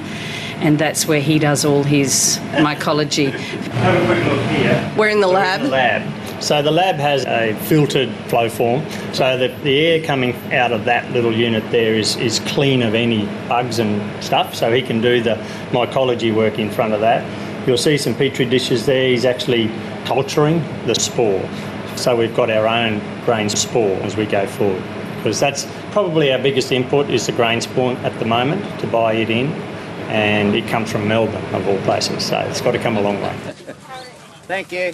[0.56, 3.30] and that's where he does all his mycology.
[3.30, 4.93] Have a quick look here.
[4.97, 5.62] We're in the lab.
[5.62, 6.41] The lab.
[6.41, 10.86] So the lab has a filtered flow form, so that the air coming out of
[10.86, 14.56] that little unit there is, is clean of any bugs and stuff.
[14.56, 15.36] So he can do the
[15.69, 17.23] mycology work in front of that.
[17.67, 19.10] You'll see some petri dishes there.
[19.10, 19.71] He's actually
[20.06, 21.47] culturing the spore.
[21.95, 24.84] So we've got our own grain spore as we go forward.
[25.17, 29.13] Because that's probably our biggest input is the grain spawn at the moment to buy
[29.13, 29.47] it in.
[30.08, 32.25] And it comes from Melbourne of all places.
[32.25, 33.36] So it's got to come a long way.
[34.43, 34.93] Thank you.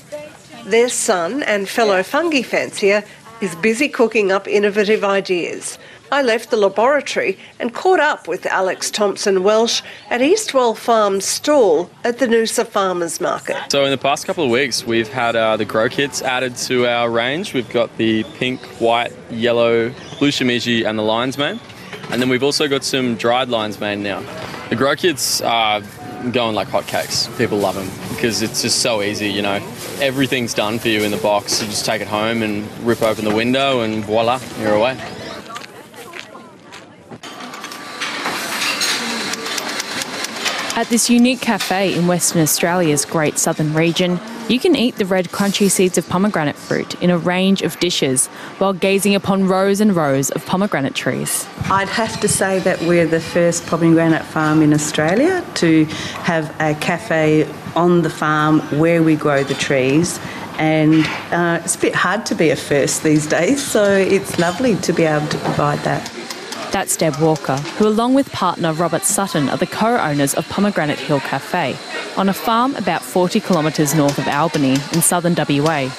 [0.66, 3.04] Their son and fellow fungi fancier
[3.42, 5.78] is busy cooking up innovative ideas.
[6.14, 11.90] I left the laboratory and caught up with Alex Thompson Welsh at Eastwell Farm's stall
[12.04, 13.56] at the Noosa Farmers Market.
[13.72, 16.86] So in the past couple of weeks, we've had uh, the grow kits added to
[16.86, 17.54] our range.
[17.54, 21.62] We've got the pink, white, yellow, blue shimeji, and the lion's mane,
[22.10, 24.22] and then we've also got some dried lion's mane now.
[24.68, 25.82] The grow kits are
[26.34, 27.36] going like hotcakes.
[27.38, 29.30] People love them because it's just so easy.
[29.30, 29.66] You know,
[30.02, 31.62] everything's done for you in the box.
[31.62, 35.00] You just take it home and rip open the window, and voila, you're away.
[40.82, 45.28] At this unique cafe in Western Australia's Great Southern region, you can eat the red
[45.28, 48.26] crunchy seeds of pomegranate fruit in a range of dishes
[48.58, 51.46] while gazing upon rows and rows of pomegranate trees.
[51.66, 55.86] I'd have to say that we're the first pomegranate farm in Australia to
[56.26, 60.20] have a cafe on the farm where we grow the trees.
[60.58, 64.78] And uh, it's a bit hard to be a first these days, so it's lovely
[64.78, 66.12] to be able to provide that.
[66.72, 70.98] That's Deb Walker, who, along with partner Robert Sutton, are the co owners of Pomegranate
[70.98, 71.76] Hill Cafe,
[72.16, 75.92] on a farm about 40 kilometres north of Albany in southern WA.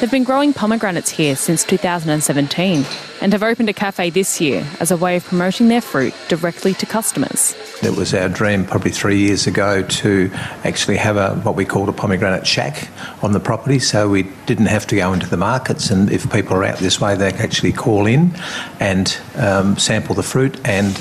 [0.00, 2.86] They've been growing pomegranates here since 2017
[3.20, 6.72] and have opened a cafe this year as a way of promoting their fruit directly
[6.72, 7.54] to customers.
[7.82, 10.30] It was our dream probably three years ago to
[10.64, 12.88] actually have a what we called a pomegranate shack
[13.22, 15.90] on the property, so we didn't have to go into the markets.
[15.90, 18.34] And if people are out this way, they can actually call in
[18.80, 20.58] and um, sample the fruit.
[20.66, 20.96] And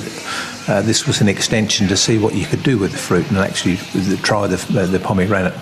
[0.67, 3.37] uh, this was an extension to see what you could do with the fruit and
[3.37, 3.77] actually
[4.17, 4.57] try the,
[4.87, 5.53] the pomegranate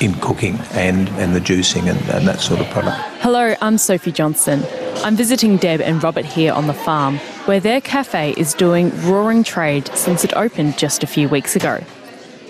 [0.00, 2.96] in cooking and, and the juicing and, and that sort of product.
[3.20, 4.64] Hello, I'm Sophie Johnson.
[4.98, 9.44] I'm visiting Deb and Robert here on the farm, where their cafe is doing roaring
[9.44, 11.80] trade since it opened just a few weeks ago.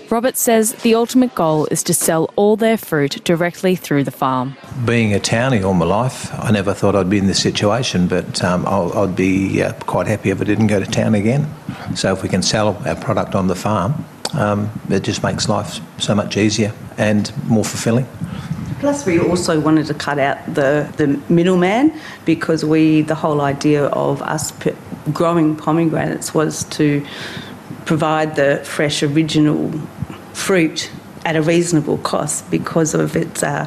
[0.09, 4.55] Robert says the ultimate goal is to sell all their fruit directly through the farm.
[4.85, 8.43] Being a townie all my life, I never thought I'd be in this situation, but
[8.43, 11.51] um, I'll, I'd be uh, quite happy if I didn't go to town again.
[11.95, 14.05] So if we can sell our product on the farm,
[14.35, 18.07] um, it just makes life so much easier and more fulfilling.
[18.79, 23.85] Plus, we also wanted to cut out the, the middleman because we the whole idea
[23.87, 24.73] of us p-
[25.13, 27.05] growing pomegranates was to
[27.85, 29.71] provide the fresh original
[30.33, 30.91] fruit
[31.23, 33.65] at a reasonable cost because of its uh,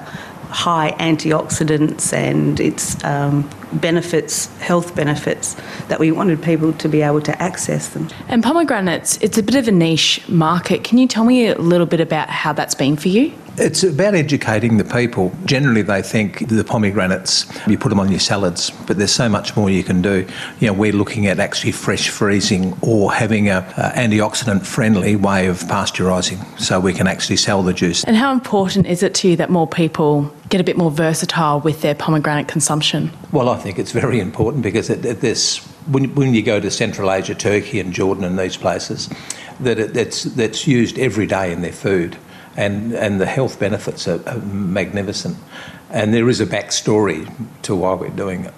[0.50, 5.54] high antioxidants and its um, benefits, health benefits,
[5.88, 8.08] that we wanted people to be able to access them.
[8.28, 10.84] And pomegranates, it's a bit of a niche market.
[10.84, 13.32] Can you tell me a little bit about how that's been for you?
[13.60, 15.32] It's about educating the people.
[15.44, 19.56] Generally, they think the pomegranates, you put them on your salads, but there's so much
[19.56, 20.24] more you can do.
[20.60, 25.48] You know, we're looking at actually fresh freezing or having a, a antioxidant friendly way
[25.48, 28.04] of pasteurising so we can actually sell the juice.
[28.04, 31.60] And how important is it to you that more people get a bit more versatile
[31.60, 33.10] with their pomegranate consumption?
[33.32, 37.10] Well, I think it's very important because it, this, when, when you go to Central
[37.10, 39.08] Asia, Turkey and Jordan and these places,
[39.60, 42.16] that it, that's, that's used every day in their food
[42.58, 45.36] and, and the health benefits are, are magnificent.
[45.90, 47.32] And there is a backstory
[47.62, 48.54] to why we're doing it.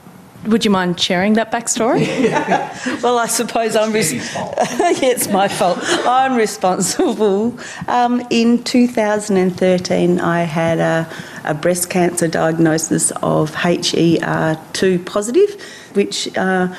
[0.47, 2.07] Would you mind sharing that backstory?
[3.03, 3.93] well, I suppose I'm.
[3.93, 5.79] Res- it's my fault.
[5.83, 7.59] I'm responsible.
[7.89, 11.13] Um, in 2013, I had a,
[11.45, 15.61] a, breast cancer diagnosis of HER2 positive,
[15.93, 16.75] which uh,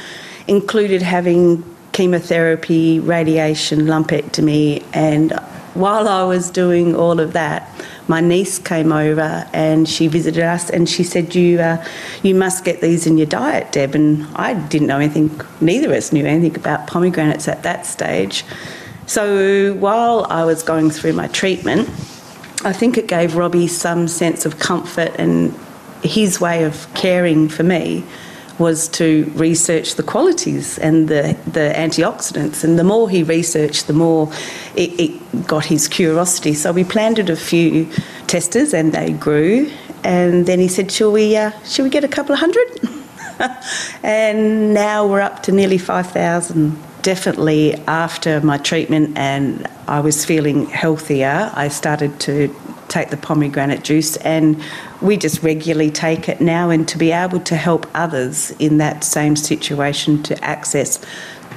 [0.48, 5.34] included having chemotherapy, radiation, lumpectomy, and
[5.74, 7.70] while I was doing all of that,
[8.08, 11.86] my niece came over and she visited us and she said, "You, uh,
[12.24, 15.40] you must get these in your diet, Deb." And I didn't know anything.
[15.62, 18.44] Neither of us knew anything about pomegranates at that stage.
[19.06, 21.90] So while I was going through my treatment,
[22.64, 25.54] I think it gave Robbie some sense of comfort and
[26.04, 28.04] his way of caring for me
[28.62, 32.64] was to research the qualities and the, the antioxidants.
[32.64, 34.32] And the more he researched, the more
[34.76, 36.54] it, it got his curiosity.
[36.54, 37.90] So we planted a few
[38.28, 39.70] testers and they grew.
[40.04, 42.68] And then he said, Shall we, uh, shall we get a couple of hundred?
[44.04, 50.66] and now we're up to nearly 5,000 definitely after my treatment and I was feeling
[50.68, 52.54] healthier, I started to
[52.88, 54.62] take the pomegranate juice and
[55.02, 59.04] we just regularly take it now and to be able to help others in that
[59.04, 61.00] same situation to access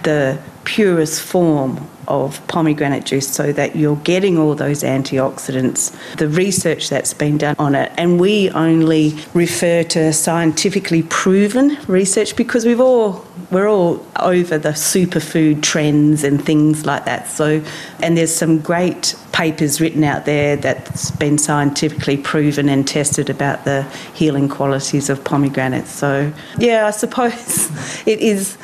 [0.05, 5.95] the purest form of pomegranate juice so that you're getting all those antioxidants.
[6.17, 12.37] The research that's been done on it, and we only refer to scientifically proven research
[12.37, 17.29] because we've all we're all over the superfood trends and things like that.
[17.29, 17.63] So,
[18.03, 23.65] and there's some great papers written out there that's been scientifically proven and tested about
[23.65, 23.83] the
[24.15, 25.91] healing qualities of pomegranates.
[25.91, 27.71] So, yeah, I suppose
[28.07, 28.57] it is.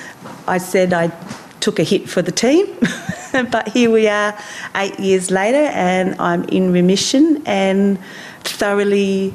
[0.46, 1.12] I said I
[1.60, 2.66] took a hit for the team.
[3.50, 4.36] but here we are
[4.74, 7.98] eight years later, and I'm in remission and
[8.40, 9.34] thoroughly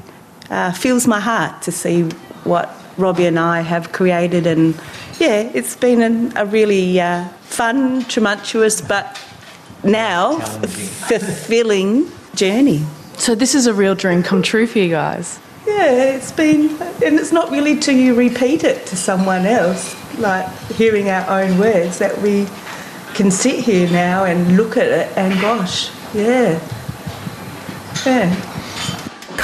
[0.50, 2.04] uh, fills my heart to see
[2.44, 4.48] what Robbie and I have created.
[4.48, 4.80] And
[5.20, 9.18] yeah, it's been an, a really uh, fun, tumultuous, but
[9.84, 12.84] now fulfilling journey.
[13.18, 15.40] So, this is a real dream come true for you guys.
[15.66, 16.70] Yeah, it's been,
[17.04, 21.58] and it's not really till you repeat it to someone else, like hearing our own
[21.58, 22.48] words, that we
[23.14, 26.60] can sit here now and look at it and gosh, yeah.
[28.06, 28.55] Yeah.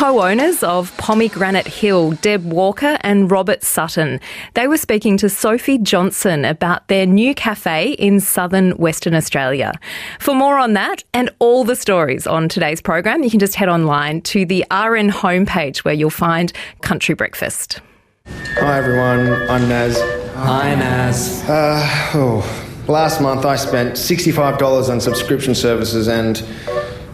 [0.01, 4.19] Co owners of Pomegranate Hill, Deb Walker and Robert Sutton.
[4.55, 9.73] They were speaking to Sophie Johnson about their new cafe in southern Western Australia.
[10.19, 13.69] For more on that and all the stories on today's program, you can just head
[13.69, 17.79] online to the RN homepage where you'll find Country Breakfast.
[18.25, 20.01] Hi everyone, I'm Naz.
[20.33, 21.47] Hi Naz.
[21.47, 26.43] Uh, oh, last month I spent $65 on subscription services and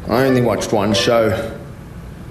[0.07, 1.53] I only watched one show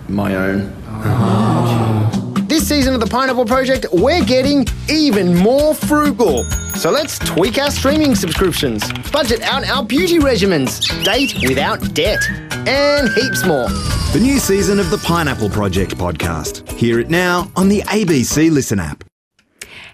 [0.09, 0.73] my own.
[0.87, 2.11] Ah.
[2.47, 6.45] This season of the Pineapple Project, we're getting even more frugal.
[6.75, 12.21] So let's tweak our streaming subscriptions, budget out our beauty regimens, date without debt,
[12.69, 13.69] and heaps more.
[14.13, 16.71] The new season of the Pineapple Project podcast.
[16.71, 19.05] Hear it now on the ABC Listen app.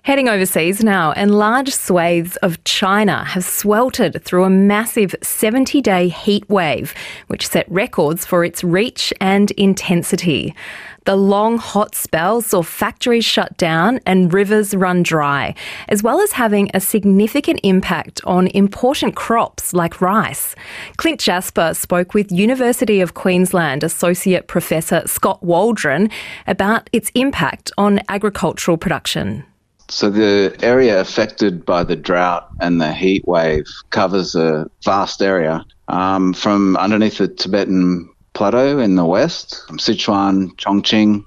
[0.04, 6.08] Heading overseas now, and large swathes of China have sweltered through a massive 70 day
[6.08, 6.92] heat wave,
[7.28, 10.56] which set records for its reach and intensity.
[11.04, 15.54] The long hot spell saw factories shut down and rivers run dry,
[15.88, 20.56] as well as having a significant impact on important crops like rice.
[20.96, 26.10] Clint Jasper spoke with University of Queensland Associate Professor Scott Waldron
[26.48, 29.44] about its impact on agricultural production.
[29.92, 35.66] So the area affected by the drought and the heat wave covers a vast area
[35.88, 41.22] um, from underneath the Tibetan Plateau in the west, Sichuan, Chongqing,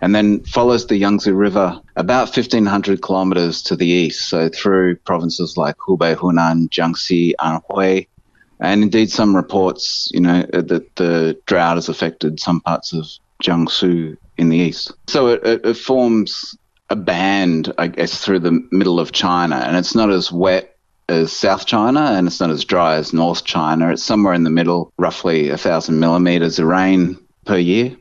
[0.00, 5.58] and then follows the Yangtze River about 1,500 kilometers to the east, so through provinces
[5.58, 8.08] like Hubei, Hunan, Jiangxi, Anhui,
[8.60, 13.06] and indeed some reports, you know, that the drought has affected some parts of
[13.42, 14.92] Jiangsu in the east.
[15.06, 16.56] So it, it, it forms
[16.90, 20.76] a band, I guess, through the middle of China, and it's not as wet
[21.08, 23.92] as South China, and it's not as dry as North China.
[23.92, 27.96] It's somewhere in the middle, roughly a thousand millimeters of rain per year,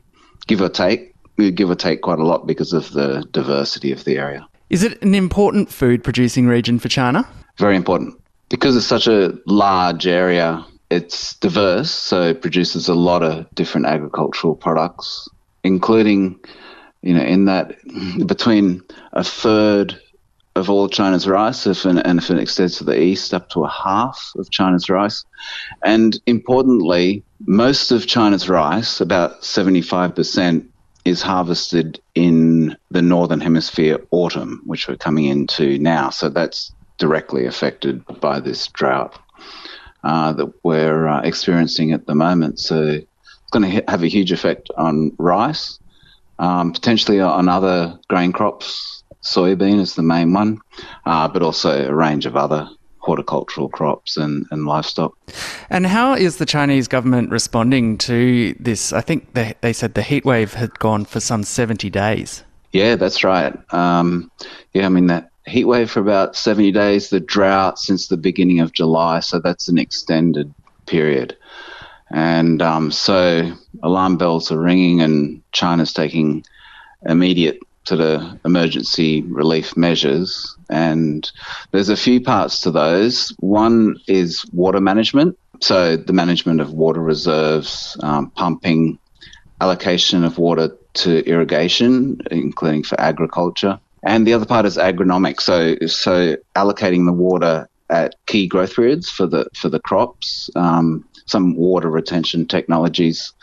[0.48, 1.14] give or take.
[1.38, 4.48] Give or take quite a lot because of the diversity of the area.
[4.70, 7.28] Is it an important food producing region for China?
[7.58, 8.16] Very important.
[8.48, 13.86] Because it's such a large area, it's diverse, so it produces a lot of different
[13.86, 15.28] agricultural products,
[15.66, 16.40] including,
[17.06, 17.78] you know, in that
[18.28, 18.82] between
[19.14, 20.00] a third
[20.56, 23.64] of all China's rice, if an, and if it extends to the east, up to
[23.64, 25.24] a half of China's rice.
[25.84, 30.66] And importantly, most of China's rice, about 75%,
[31.04, 36.10] is harvested in the northern hemisphere autumn, which we're coming into now.
[36.10, 39.20] So that's directly affected by this drought
[40.04, 42.60] uh, that we're uh, experiencing at the moment.
[42.60, 45.80] So it's going to have a huge effect on rice,
[46.40, 49.04] um, potentially on other grain crops.
[49.24, 50.60] Soybean is the main one,
[51.06, 52.70] uh, but also a range of other
[53.00, 55.16] horticultural crops and, and livestock.
[55.70, 58.94] And how is the Chinese government responding to this?
[58.94, 62.44] I think they, they said the heat wave had gone for some 70 days.
[62.72, 63.56] Yeah, that's right.
[63.74, 64.32] Um,
[64.74, 68.60] yeah, I mean, that heat wave for about 70 days, the drought since the beginning
[68.60, 70.54] of July, so that's an extended
[70.88, 71.38] period.
[72.16, 73.52] And um, so
[73.84, 76.46] alarm bells are ringing, and China's taking
[77.06, 80.56] immediate sort of emergency relief measures.
[80.70, 81.30] And
[81.72, 83.36] there's a few parts to those.
[83.40, 85.38] One is water management.
[85.60, 88.98] So the management of water reserves, um, pumping,
[89.60, 93.78] allocation of water to irrigation, including for agriculture.
[94.04, 95.42] And the other part is agronomic.
[95.42, 101.08] So, so allocating the water at key growth periods for the for the crops, um,
[101.26, 103.34] some water retention technologies,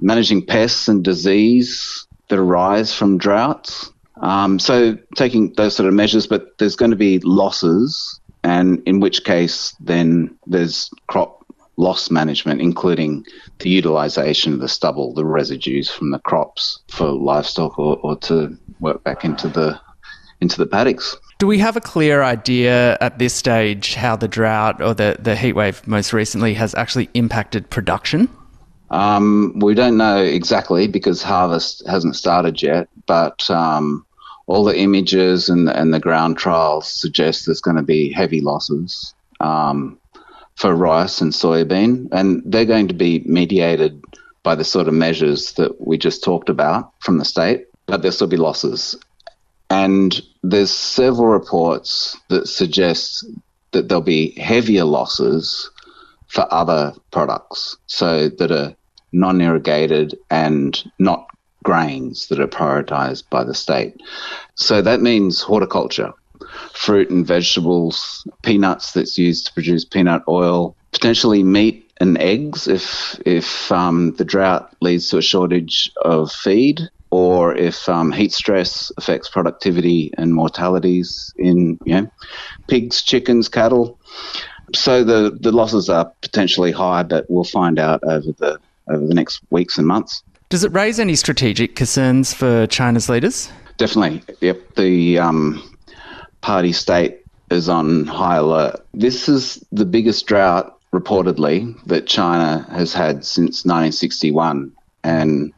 [0.00, 3.90] managing pests and disease, that arise from droughts.
[4.20, 9.00] Um, so taking those sort of measures, but there's going to be losses, and in
[9.00, 11.44] which case then there's crop
[11.76, 13.26] loss management, including
[13.58, 18.56] the utilisation of the stubble, the residues from the crops for livestock, or, or to
[18.80, 19.78] work back into the
[20.44, 21.16] into the paddocks.
[21.38, 25.34] Do we have a clear idea at this stage how the drought or the, the
[25.34, 28.28] heat wave most recently has actually impacted production?
[28.90, 34.06] Um, we don't know exactly because harvest hasn't started yet, but um,
[34.46, 39.14] all the images and, and the ground trials suggest there's going to be heavy losses
[39.40, 39.98] um,
[40.54, 44.00] for rice and soybean, and they're going to be mediated
[44.44, 48.12] by the sort of measures that we just talked about from the state, but there'll
[48.12, 48.94] still be losses.
[49.70, 53.24] And there's several reports that suggest
[53.72, 55.70] that there'll be heavier losses
[56.28, 58.76] for other products, so that are
[59.12, 61.26] non irrigated, and not
[61.62, 63.94] grains that are prioritised by the state.
[64.54, 66.12] So that means horticulture,
[66.74, 73.18] fruit and vegetables, peanuts that's used to produce peanut oil, potentially meat and eggs if
[73.24, 76.80] if um, the drought leads to a shortage of feed
[77.14, 82.12] or if um, heat stress affects productivity and mortalities in you know
[82.66, 84.00] pigs, chickens, cattle.
[84.74, 88.58] So the, the losses are potentially high, but we'll find out over the
[88.90, 90.24] over the next weeks and months.
[90.48, 93.48] Does it raise any strategic concerns for China's leaders?
[93.76, 94.24] Definitely.
[94.40, 94.74] Yep.
[94.74, 95.78] The um,
[96.40, 98.84] party state is on high alert.
[98.92, 104.72] This is the biggest drought reportedly that China has had since 1961,
[105.04, 105.52] and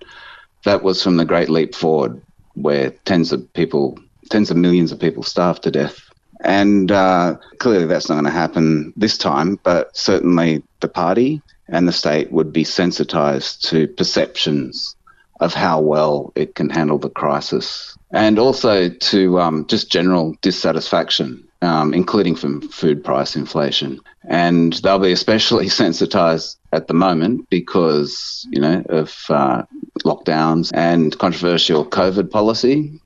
[0.66, 2.20] that was from the Great Leap Forward,
[2.54, 3.98] where tens of people,
[4.30, 5.98] tens of millions of people starved to death.
[6.40, 11.88] And uh, clearly, that's not going to happen this time, but certainly the party and
[11.88, 14.96] the state would be sensitized to perceptions
[15.40, 21.46] of how well it can handle the crisis and also to um, just general dissatisfaction,
[21.62, 24.00] um, including from food price inflation.
[24.28, 29.64] And they'll be especially sensitized at the moment because, you know, of uh,
[30.04, 33.00] lockdowns and controversial COVID policy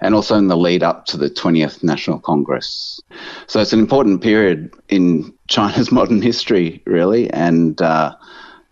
[0.00, 3.00] and also in the lead up to the 20th National Congress.
[3.46, 8.14] So it's an important period in China's modern history, really, and uh,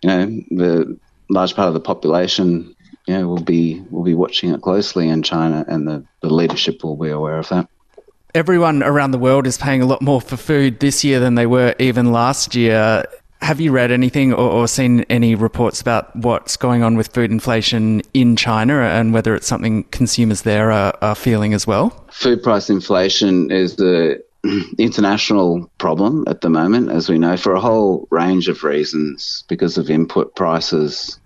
[0.02, 0.98] you know the
[1.30, 2.74] large part of the population,
[3.06, 6.84] you know, will be will be watching it closely in China, and the, the leadership
[6.84, 7.68] will be aware of that.
[8.34, 11.46] Everyone around the world is paying a lot more for food this year than they
[11.46, 13.04] were even last year.
[13.44, 17.30] Have you read anything or, or, seen any reports about what's going on with food
[17.30, 21.90] inflation in China and whether it's something consumers there are, are feeling as well?
[22.10, 24.24] Food price inflation is the
[24.78, 29.76] international problem at the moment, as we know, for a whole range of reasons because
[29.76, 31.18] of input prices.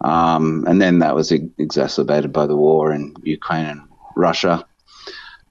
[0.00, 3.82] Um, and then that was exacerbated by the war in Ukraine and
[4.16, 4.64] Russia.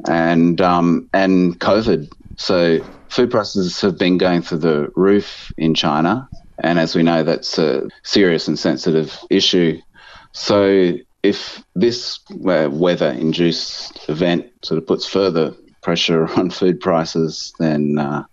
[0.07, 2.11] and um, and COVID.
[2.37, 6.29] So food prices have been going through the roof in China,
[6.63, 9.79] and as we know, that's a serious and sensitive issue.
[10.31, 10.93] So
[11.23, 18.23] if this uh, weather-induced event sort of puts further pressure on food prices, then uh,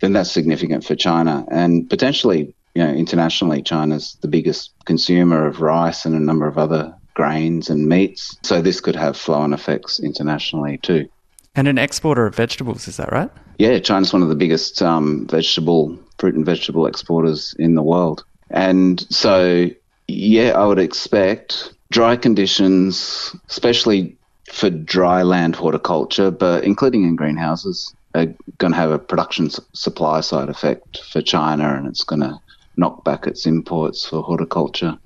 [0.00, 5.60] then that's significant for China and potentially, you know, internationally, China's the biggest consumer of
[5.60, 8.36] rice and a number of other grains and meats.
[8.42, 11.08] So this could have flow-on effects internationally too.
[11.54, 13.30] And an exporter of vegetables, is that right?
[13.58, 18.24] Yeah, China's one of the biggest um, vegetable, fruit and vegetable exporters in the world.
[18.50, 19.68] And so,
[20.08, 24.16] yeah, I would expect dry conditions, especially
[24.50, 28.26] for dry land horticulture, but including in greenhouses, are
[28.58, 32.40] going to have a production supply side effect for China and it's going to
[32.76, 34.98] knock back its imports for horticulture.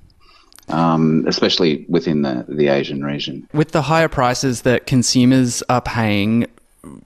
[0.68, 3.46] Um, especially within the, the Asian region.
[3.52, 6.46] With the higher prices that consumers are paying,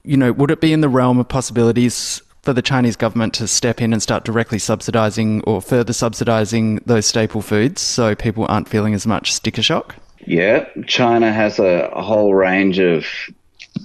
[0.03, 3.47] you know, would it be in the realm of possibilities for the Chinese government to
[3.47, 8.69] step in and start directly subsidizing or further subsidizing those staple foods so people aren't
[8.69, 9.95] feeling as much sticker shock?
[10.25, 13.05] Yeah, China has a, a whole range of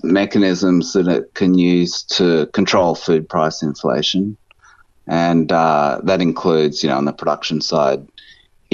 [0.02, 4.36] mechanisms that it can use to control food price inflation.
[5.06, 8.06] And uh, that includes, you know, on the production side,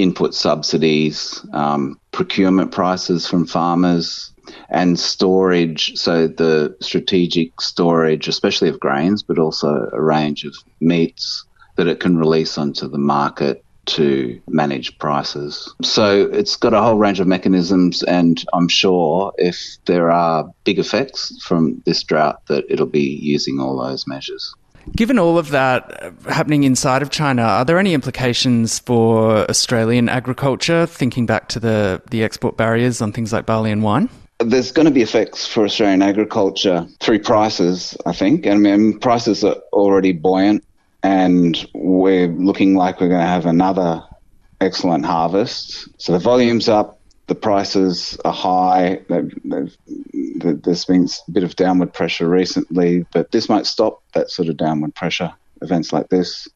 [0.01, 4.33] input subsidies, um, procurement prices from farmers,
[4.69, 5.97] and storage.
[5.97, 11.45] So, the strategic storage, especially of grains, but also a range of meats
[11.75, 15.73] that it can release onto the market to manage prices.
[15.81, 20.79] So it's got a whole range of mechanisms, and I'm sure if there are big
[20.79, 24.53] effects from this drought, that it'll be using all those measures.
[24.95, 30.09] Given all of that uh, happening inside of China, are there any implications for Australian
[30.09, 34.09] agriculture, thinking back to the, the export barriers on things like barley and wine?
[34.39, 38.47] There's going to be effects for Australian agriculture through prices, I think.
[38.47, 40.63] I mean, prices are already buoyant
[41.03, 44.03] and we're looking like we're going to have another
[44.59, 45.87] excellent harvest.
[46.01, 46.99] So the volume's up,
[47.31, 48.99] the prices are high.
[49.07, 49.77] They've, they've,
[50.61, 54.57] there's been a bit of downward pressure recently, but this might stop that sort of
[54.57, 55.31] downward pressure.
[55.61, 56.49] Events like this,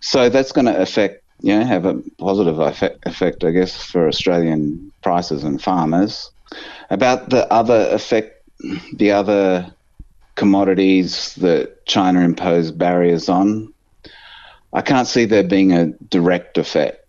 [0.00, 4.06] so that's going to affect, you know, have a positive effect, effect, I guess, for
[4.06, 6.30] Australian prices and farmers.
[6.90, 8.40] About the other effect,
[8.92, 9.74] the other
[10.36, 13.72] commodities that China imposed barriers on,
[14.72, 17.03] I can't see there being a direct effect.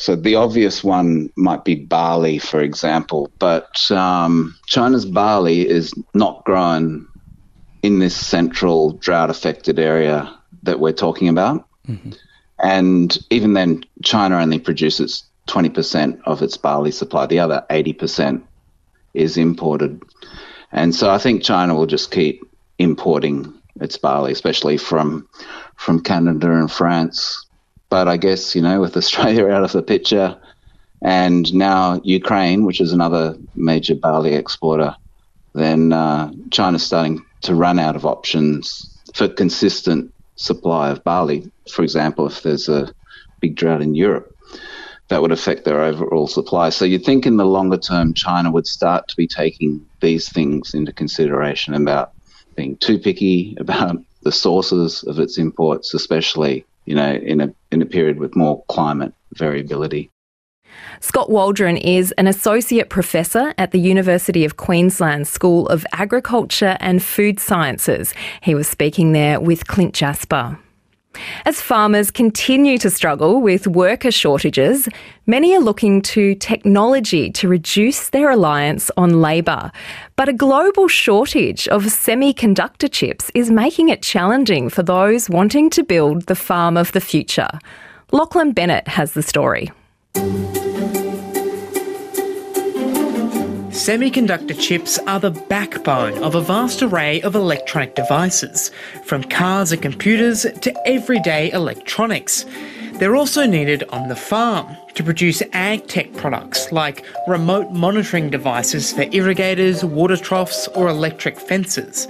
[0.00, 6.42] So the obvious one might be barley, for example, but um, China's barley is not
[6.44, 7.06] grown
[7.82, 11.68] in this central drought-affected area that we're talking about.
[11.86, 12.12] Mm-hmm.
[12.62, 17.26] And even then, China only produces 20% of its barley supply.
[17.26, 18.42] The other 80%
[19.12, 20.02] is imported.
[20.72, 22.42] And so I think China will just keep
[22.78, 25.28] importing its barley, especially from
[25.76, 27.46] from Canada and France.
[27.90, 30.40] But I guess, you know, with Australia out of the picture
[31.02, 34.94] and now Ukraine, which is another major barley exporter,
[35.54, 41.50] then uh, China's starting to run out of options for consistent supply of barley.
[41.70, 42.92] For example, if there's a
[43.40, 44.34] big drought in Europe,
[45.08, 46.68] that would affect their overall supply.
[46.68, 50.72] So you'd think in the longer term, China would start to be taking these things
[50.72, 52.12] into consideration about
[52.54, 57.80] being too picky about the sources of its imports, especially you know in a in
[57.80, 60.10] a period with more climate variability.
[60.98, 67.00] Scott Waldron is an associate professor at the University of Queensland School of Agriculture and
[67.00, 68.12] Food Sciences.
[68.42, 70.58] He was speaking there with Clint Jasper.
[71.44, 74.88] As farmers continue to struggle with worker shortages,
[75.26, 79.72] many are looking to technology to reduce their reliance on labour.
[80.16, 85.82] But a global shortage of semiconductor chips is making it challenging for those wanting to
[85.82, 87.50] build the farm of the future.
[88.12, 89.70] Lachlan Bennett has the story.
[93.90, 98.70] Semiconductor chips are the backbone of a vast array of electronic devices,
[99.02, 102.46] from cars and computers to everyday electronics.
[103.00, 108.92] They're also needed on the farm to produce ag tech products like remote monitoring devices
[108.92, 112.06] for irrigators, water troughs, or electric fences.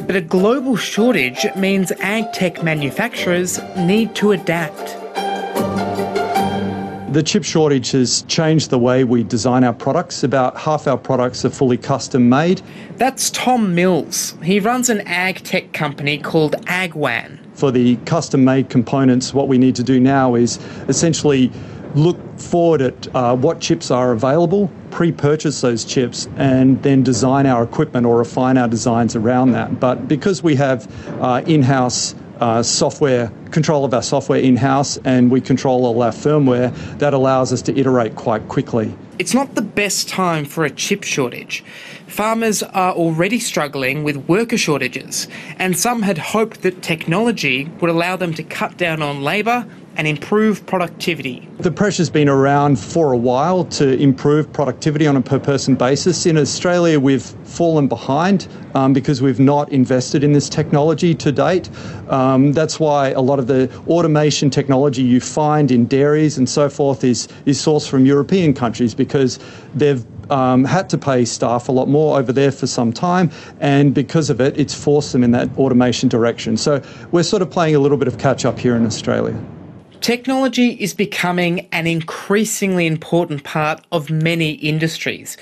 [0.00, 4.98] But a global shortage means ag tech manufacturers need to adapt.
[7.12, 10.24] The chip shortage has changed the way we design our products.
[10.24, 12.62] About half our products are fully custom made.
[12.96, 14.34] That's Tom Mills.
[14.42, 17.38] He runs an ag tech company called Agwan.
[17.52, 20.56] For the custom made components, what we need to do now is
[20.88, 21.52] essentially
[21.94, 27.62] look forward at uh, what chips are available pre-purchase those chips and then design our
[27.64, 29.80] equipment or refine our designs around that.
[29.80, 30.86] But because we have
[31.20, 36.74] uh, in-house uh, software control of our software in-house and we control all our firmware
[36.98, 38.92] that allows us to iterate quite quickly.
[39.20, 41.62] It's not the best time for a chip shortage.
[42.08, 48.16] Farmers are already struggling with worker shortages and some had hoped that technology would allow
[48.16, 49.64] them to cut down on labour
[49.96, 51.48] and improve productivity.
[51.58, 56.26] The pressure's been around for a while to improve productivity on a per person basis.
[56.26, 61.70] In Australia, we've fallen behind um, because we've not invested in this technology to date.
[62.08, 66.68] Um, that's why a lot of the automation technology you find in dairies and so
[66.68, 69.38] forth is, is sourced from European countries because
[69.74, 73.30] they've um, had to pay staff a lot more over there for some time,
[73.60, 76.56] and because of it, it's forced them in that automation direction.
[76.56, 79.38] So we're sort of playing a little bit of catch up here in Australia.
[80.02, 85.36] Technology is becoming an increasingly important part of many industries.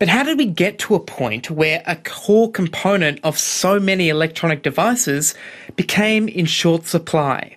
[0.00, 4.08] But how did we get to a point where a core component of so many
[4.08, 5.36] electronic devices
[5.76, 7.56] became in short supply?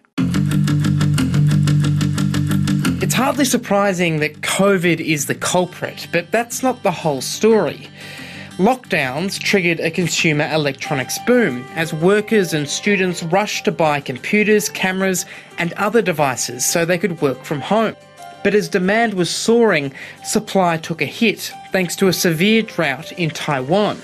[3.01, 7.89] It's hardly surprising that COVID is the culprit, but that's not the whole story.
[8.57, 15.25] Lockdowns triggered a consumer electronics boom as workers and students rushed to buy computers, cameras,
[15.57, 17.95] and other devices so they could work from home.
[18.43, 19.91] But as demand was soaring,
[20.23, 23.99] supply took a hit thanks to a severe drought in Taiwan.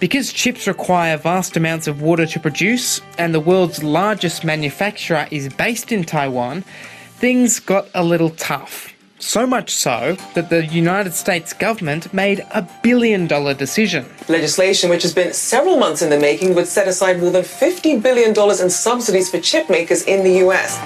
[0.00, 5.48] Because chips require vast amounts of water to produce, and the world's largest manufacturer is
[5.48, 6.62] based in Taiwan,
[7.18, 8.95] things got a little tough.
[9.18, 14.04] So much so that the United States government made a billion dollar decision.
[14.28, 18.02] Legislation, which has been several months in the making, would set aside more than $50
[18.02, 20.78] billion in subsidies for chip makers in the US.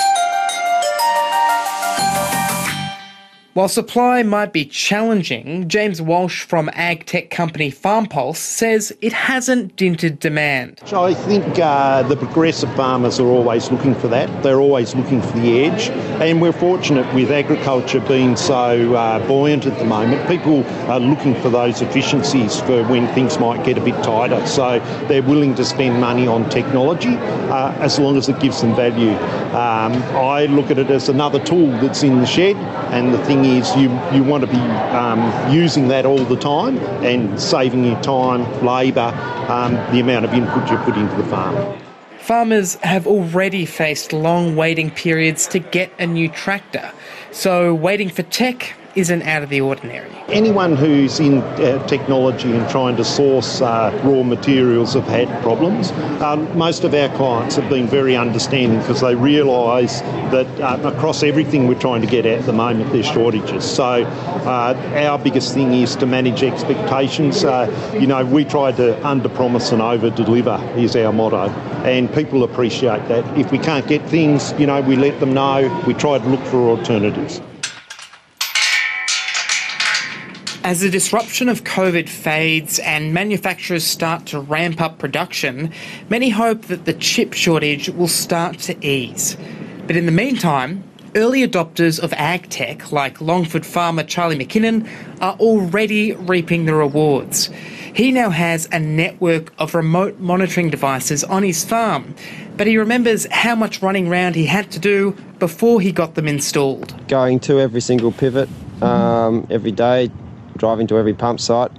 [3.52, 9.74] While supply might be challenging, James Walsh from ag tech company FarmPulse says it hasn't
[9.74, 10.78] dented demand.
[10.84, 14.44] So I think uh, the progressive farmers are always looking for that.
[14.44, 15.88] They're always looking for the edge.
[16.20, 20.28] And we're fortunate with agriculture being so uh, buoyant at the moment.
[20.28, 24.46] People are looking for those efficiencies for when things might get a bit tighter.
[24.46, 24.78] So
[25.08, 29.16] they're willing to spend money on technology uh, as long as it gives them value.
[29.50, 32.54] Um, I look at it as another tool that's in the shed
[32.94, 34.60] and the thing thing is you, you want to be
[34.96, 39.12] um, using that all the time and saving your time, labour,
[39.48, 41.78] um, the amount of input you put into the farm.
[42.18, 46.92] Farmers have already faced long waiting periods to get a new tractor,
[47.32, 50.10] so waiting for tech isn't out of the ordinary.
[50.28, 55.90] Anyone who's in uh, technology and trying to source uh, raw materials have had problems.
[56.20, 61.22] Um, most of our clients have been very understanding because they realise that uh, across
[61.22, 63.64] everything we're trying to get at the moment, there's shortages.
[63.68, 67.44] So uh, our biggest thing is to manage expectations.
[67.44, 67.66] Uh,
[67.98, 71.48] you know, we try to under-promise and over-deliver is our motto,
[71.84, 73.24] and people appreciate that.
[73.38, 75.84] If we can't get things, you know, we let them know.
[75.86, 77.40] We try to look for alternatives.
[80.62, 85.72] As the disruption of COVID fades and manufacturers start to ramp up production,
[86.10, 89.38] many hope that the chip shortage will start to ease.
[89.86, 90.84] But in the meantime,
[91.16, 94.86] early adopters of ag tech, like Longford farmer Charlie McKinnon,
[95.22, 97.48] are already reaping the rewards.
[97.94, 102.14] He now has a network of remote monitoring devices on his farm,
[102.58, 106.28] but he remembers how much running around he had to do before he got them
[106.28, 106.94] installed.
[107.08, 108.50] Going to every single pivot
[108.82, 110.10] um, every day,
[110.60, 111.72] driving to every pump site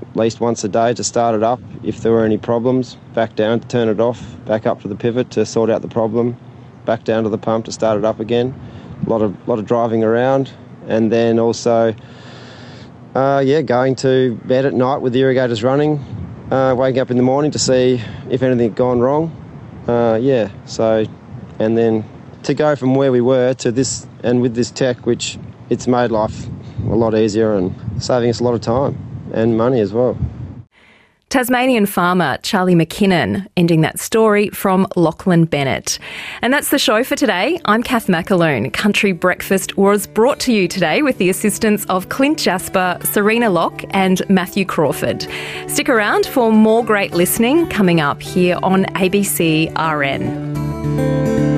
[0.00, 1.60] at least once a day to start it up.
[1.82, 4.94] If there were any problems, back down to turn it off, back up to the
[4.94, 6.36] pivot to sort out the problem,
[6.84, 8.54] back down to the pump to start it up again.
[9.06, 10.52] A lot of lot of driving around,
[10.86, 11.94] and then also,
[13.14, 15.98] uh, yeah, going to bed at night with the irrigators running,
[16.50, 19.34] uh, waking up in the morning to see if anything had gone wrong.
[19.86, 21.04] Uh, yeah, so,
[21.58, 22.04] and then
[22.42, 25.38] to go from where we were to this, and with this tech, which
[25.70, 26.48] it's made life
[26.90, 28.96] a lot easier and saving us a lot of time
[29.32, 30.16] and money as well.
[31.28, 35.98] Tasmanian farmer Charlie McKinnon ending that story from Lachlan Bennett.
[36.40, 37.60] And that's the show for today.
[37.66, 38.72] I'm Kath McAloon.
[38.72, 43.84] Country Breakfast was brought to you today with the assistance of Clint Jasper, Serena Locke,
[43.90, 45.26] and Matthew Crawford.
[45.66, 51.57] Stick around for more great listening coming up here on ABC RN.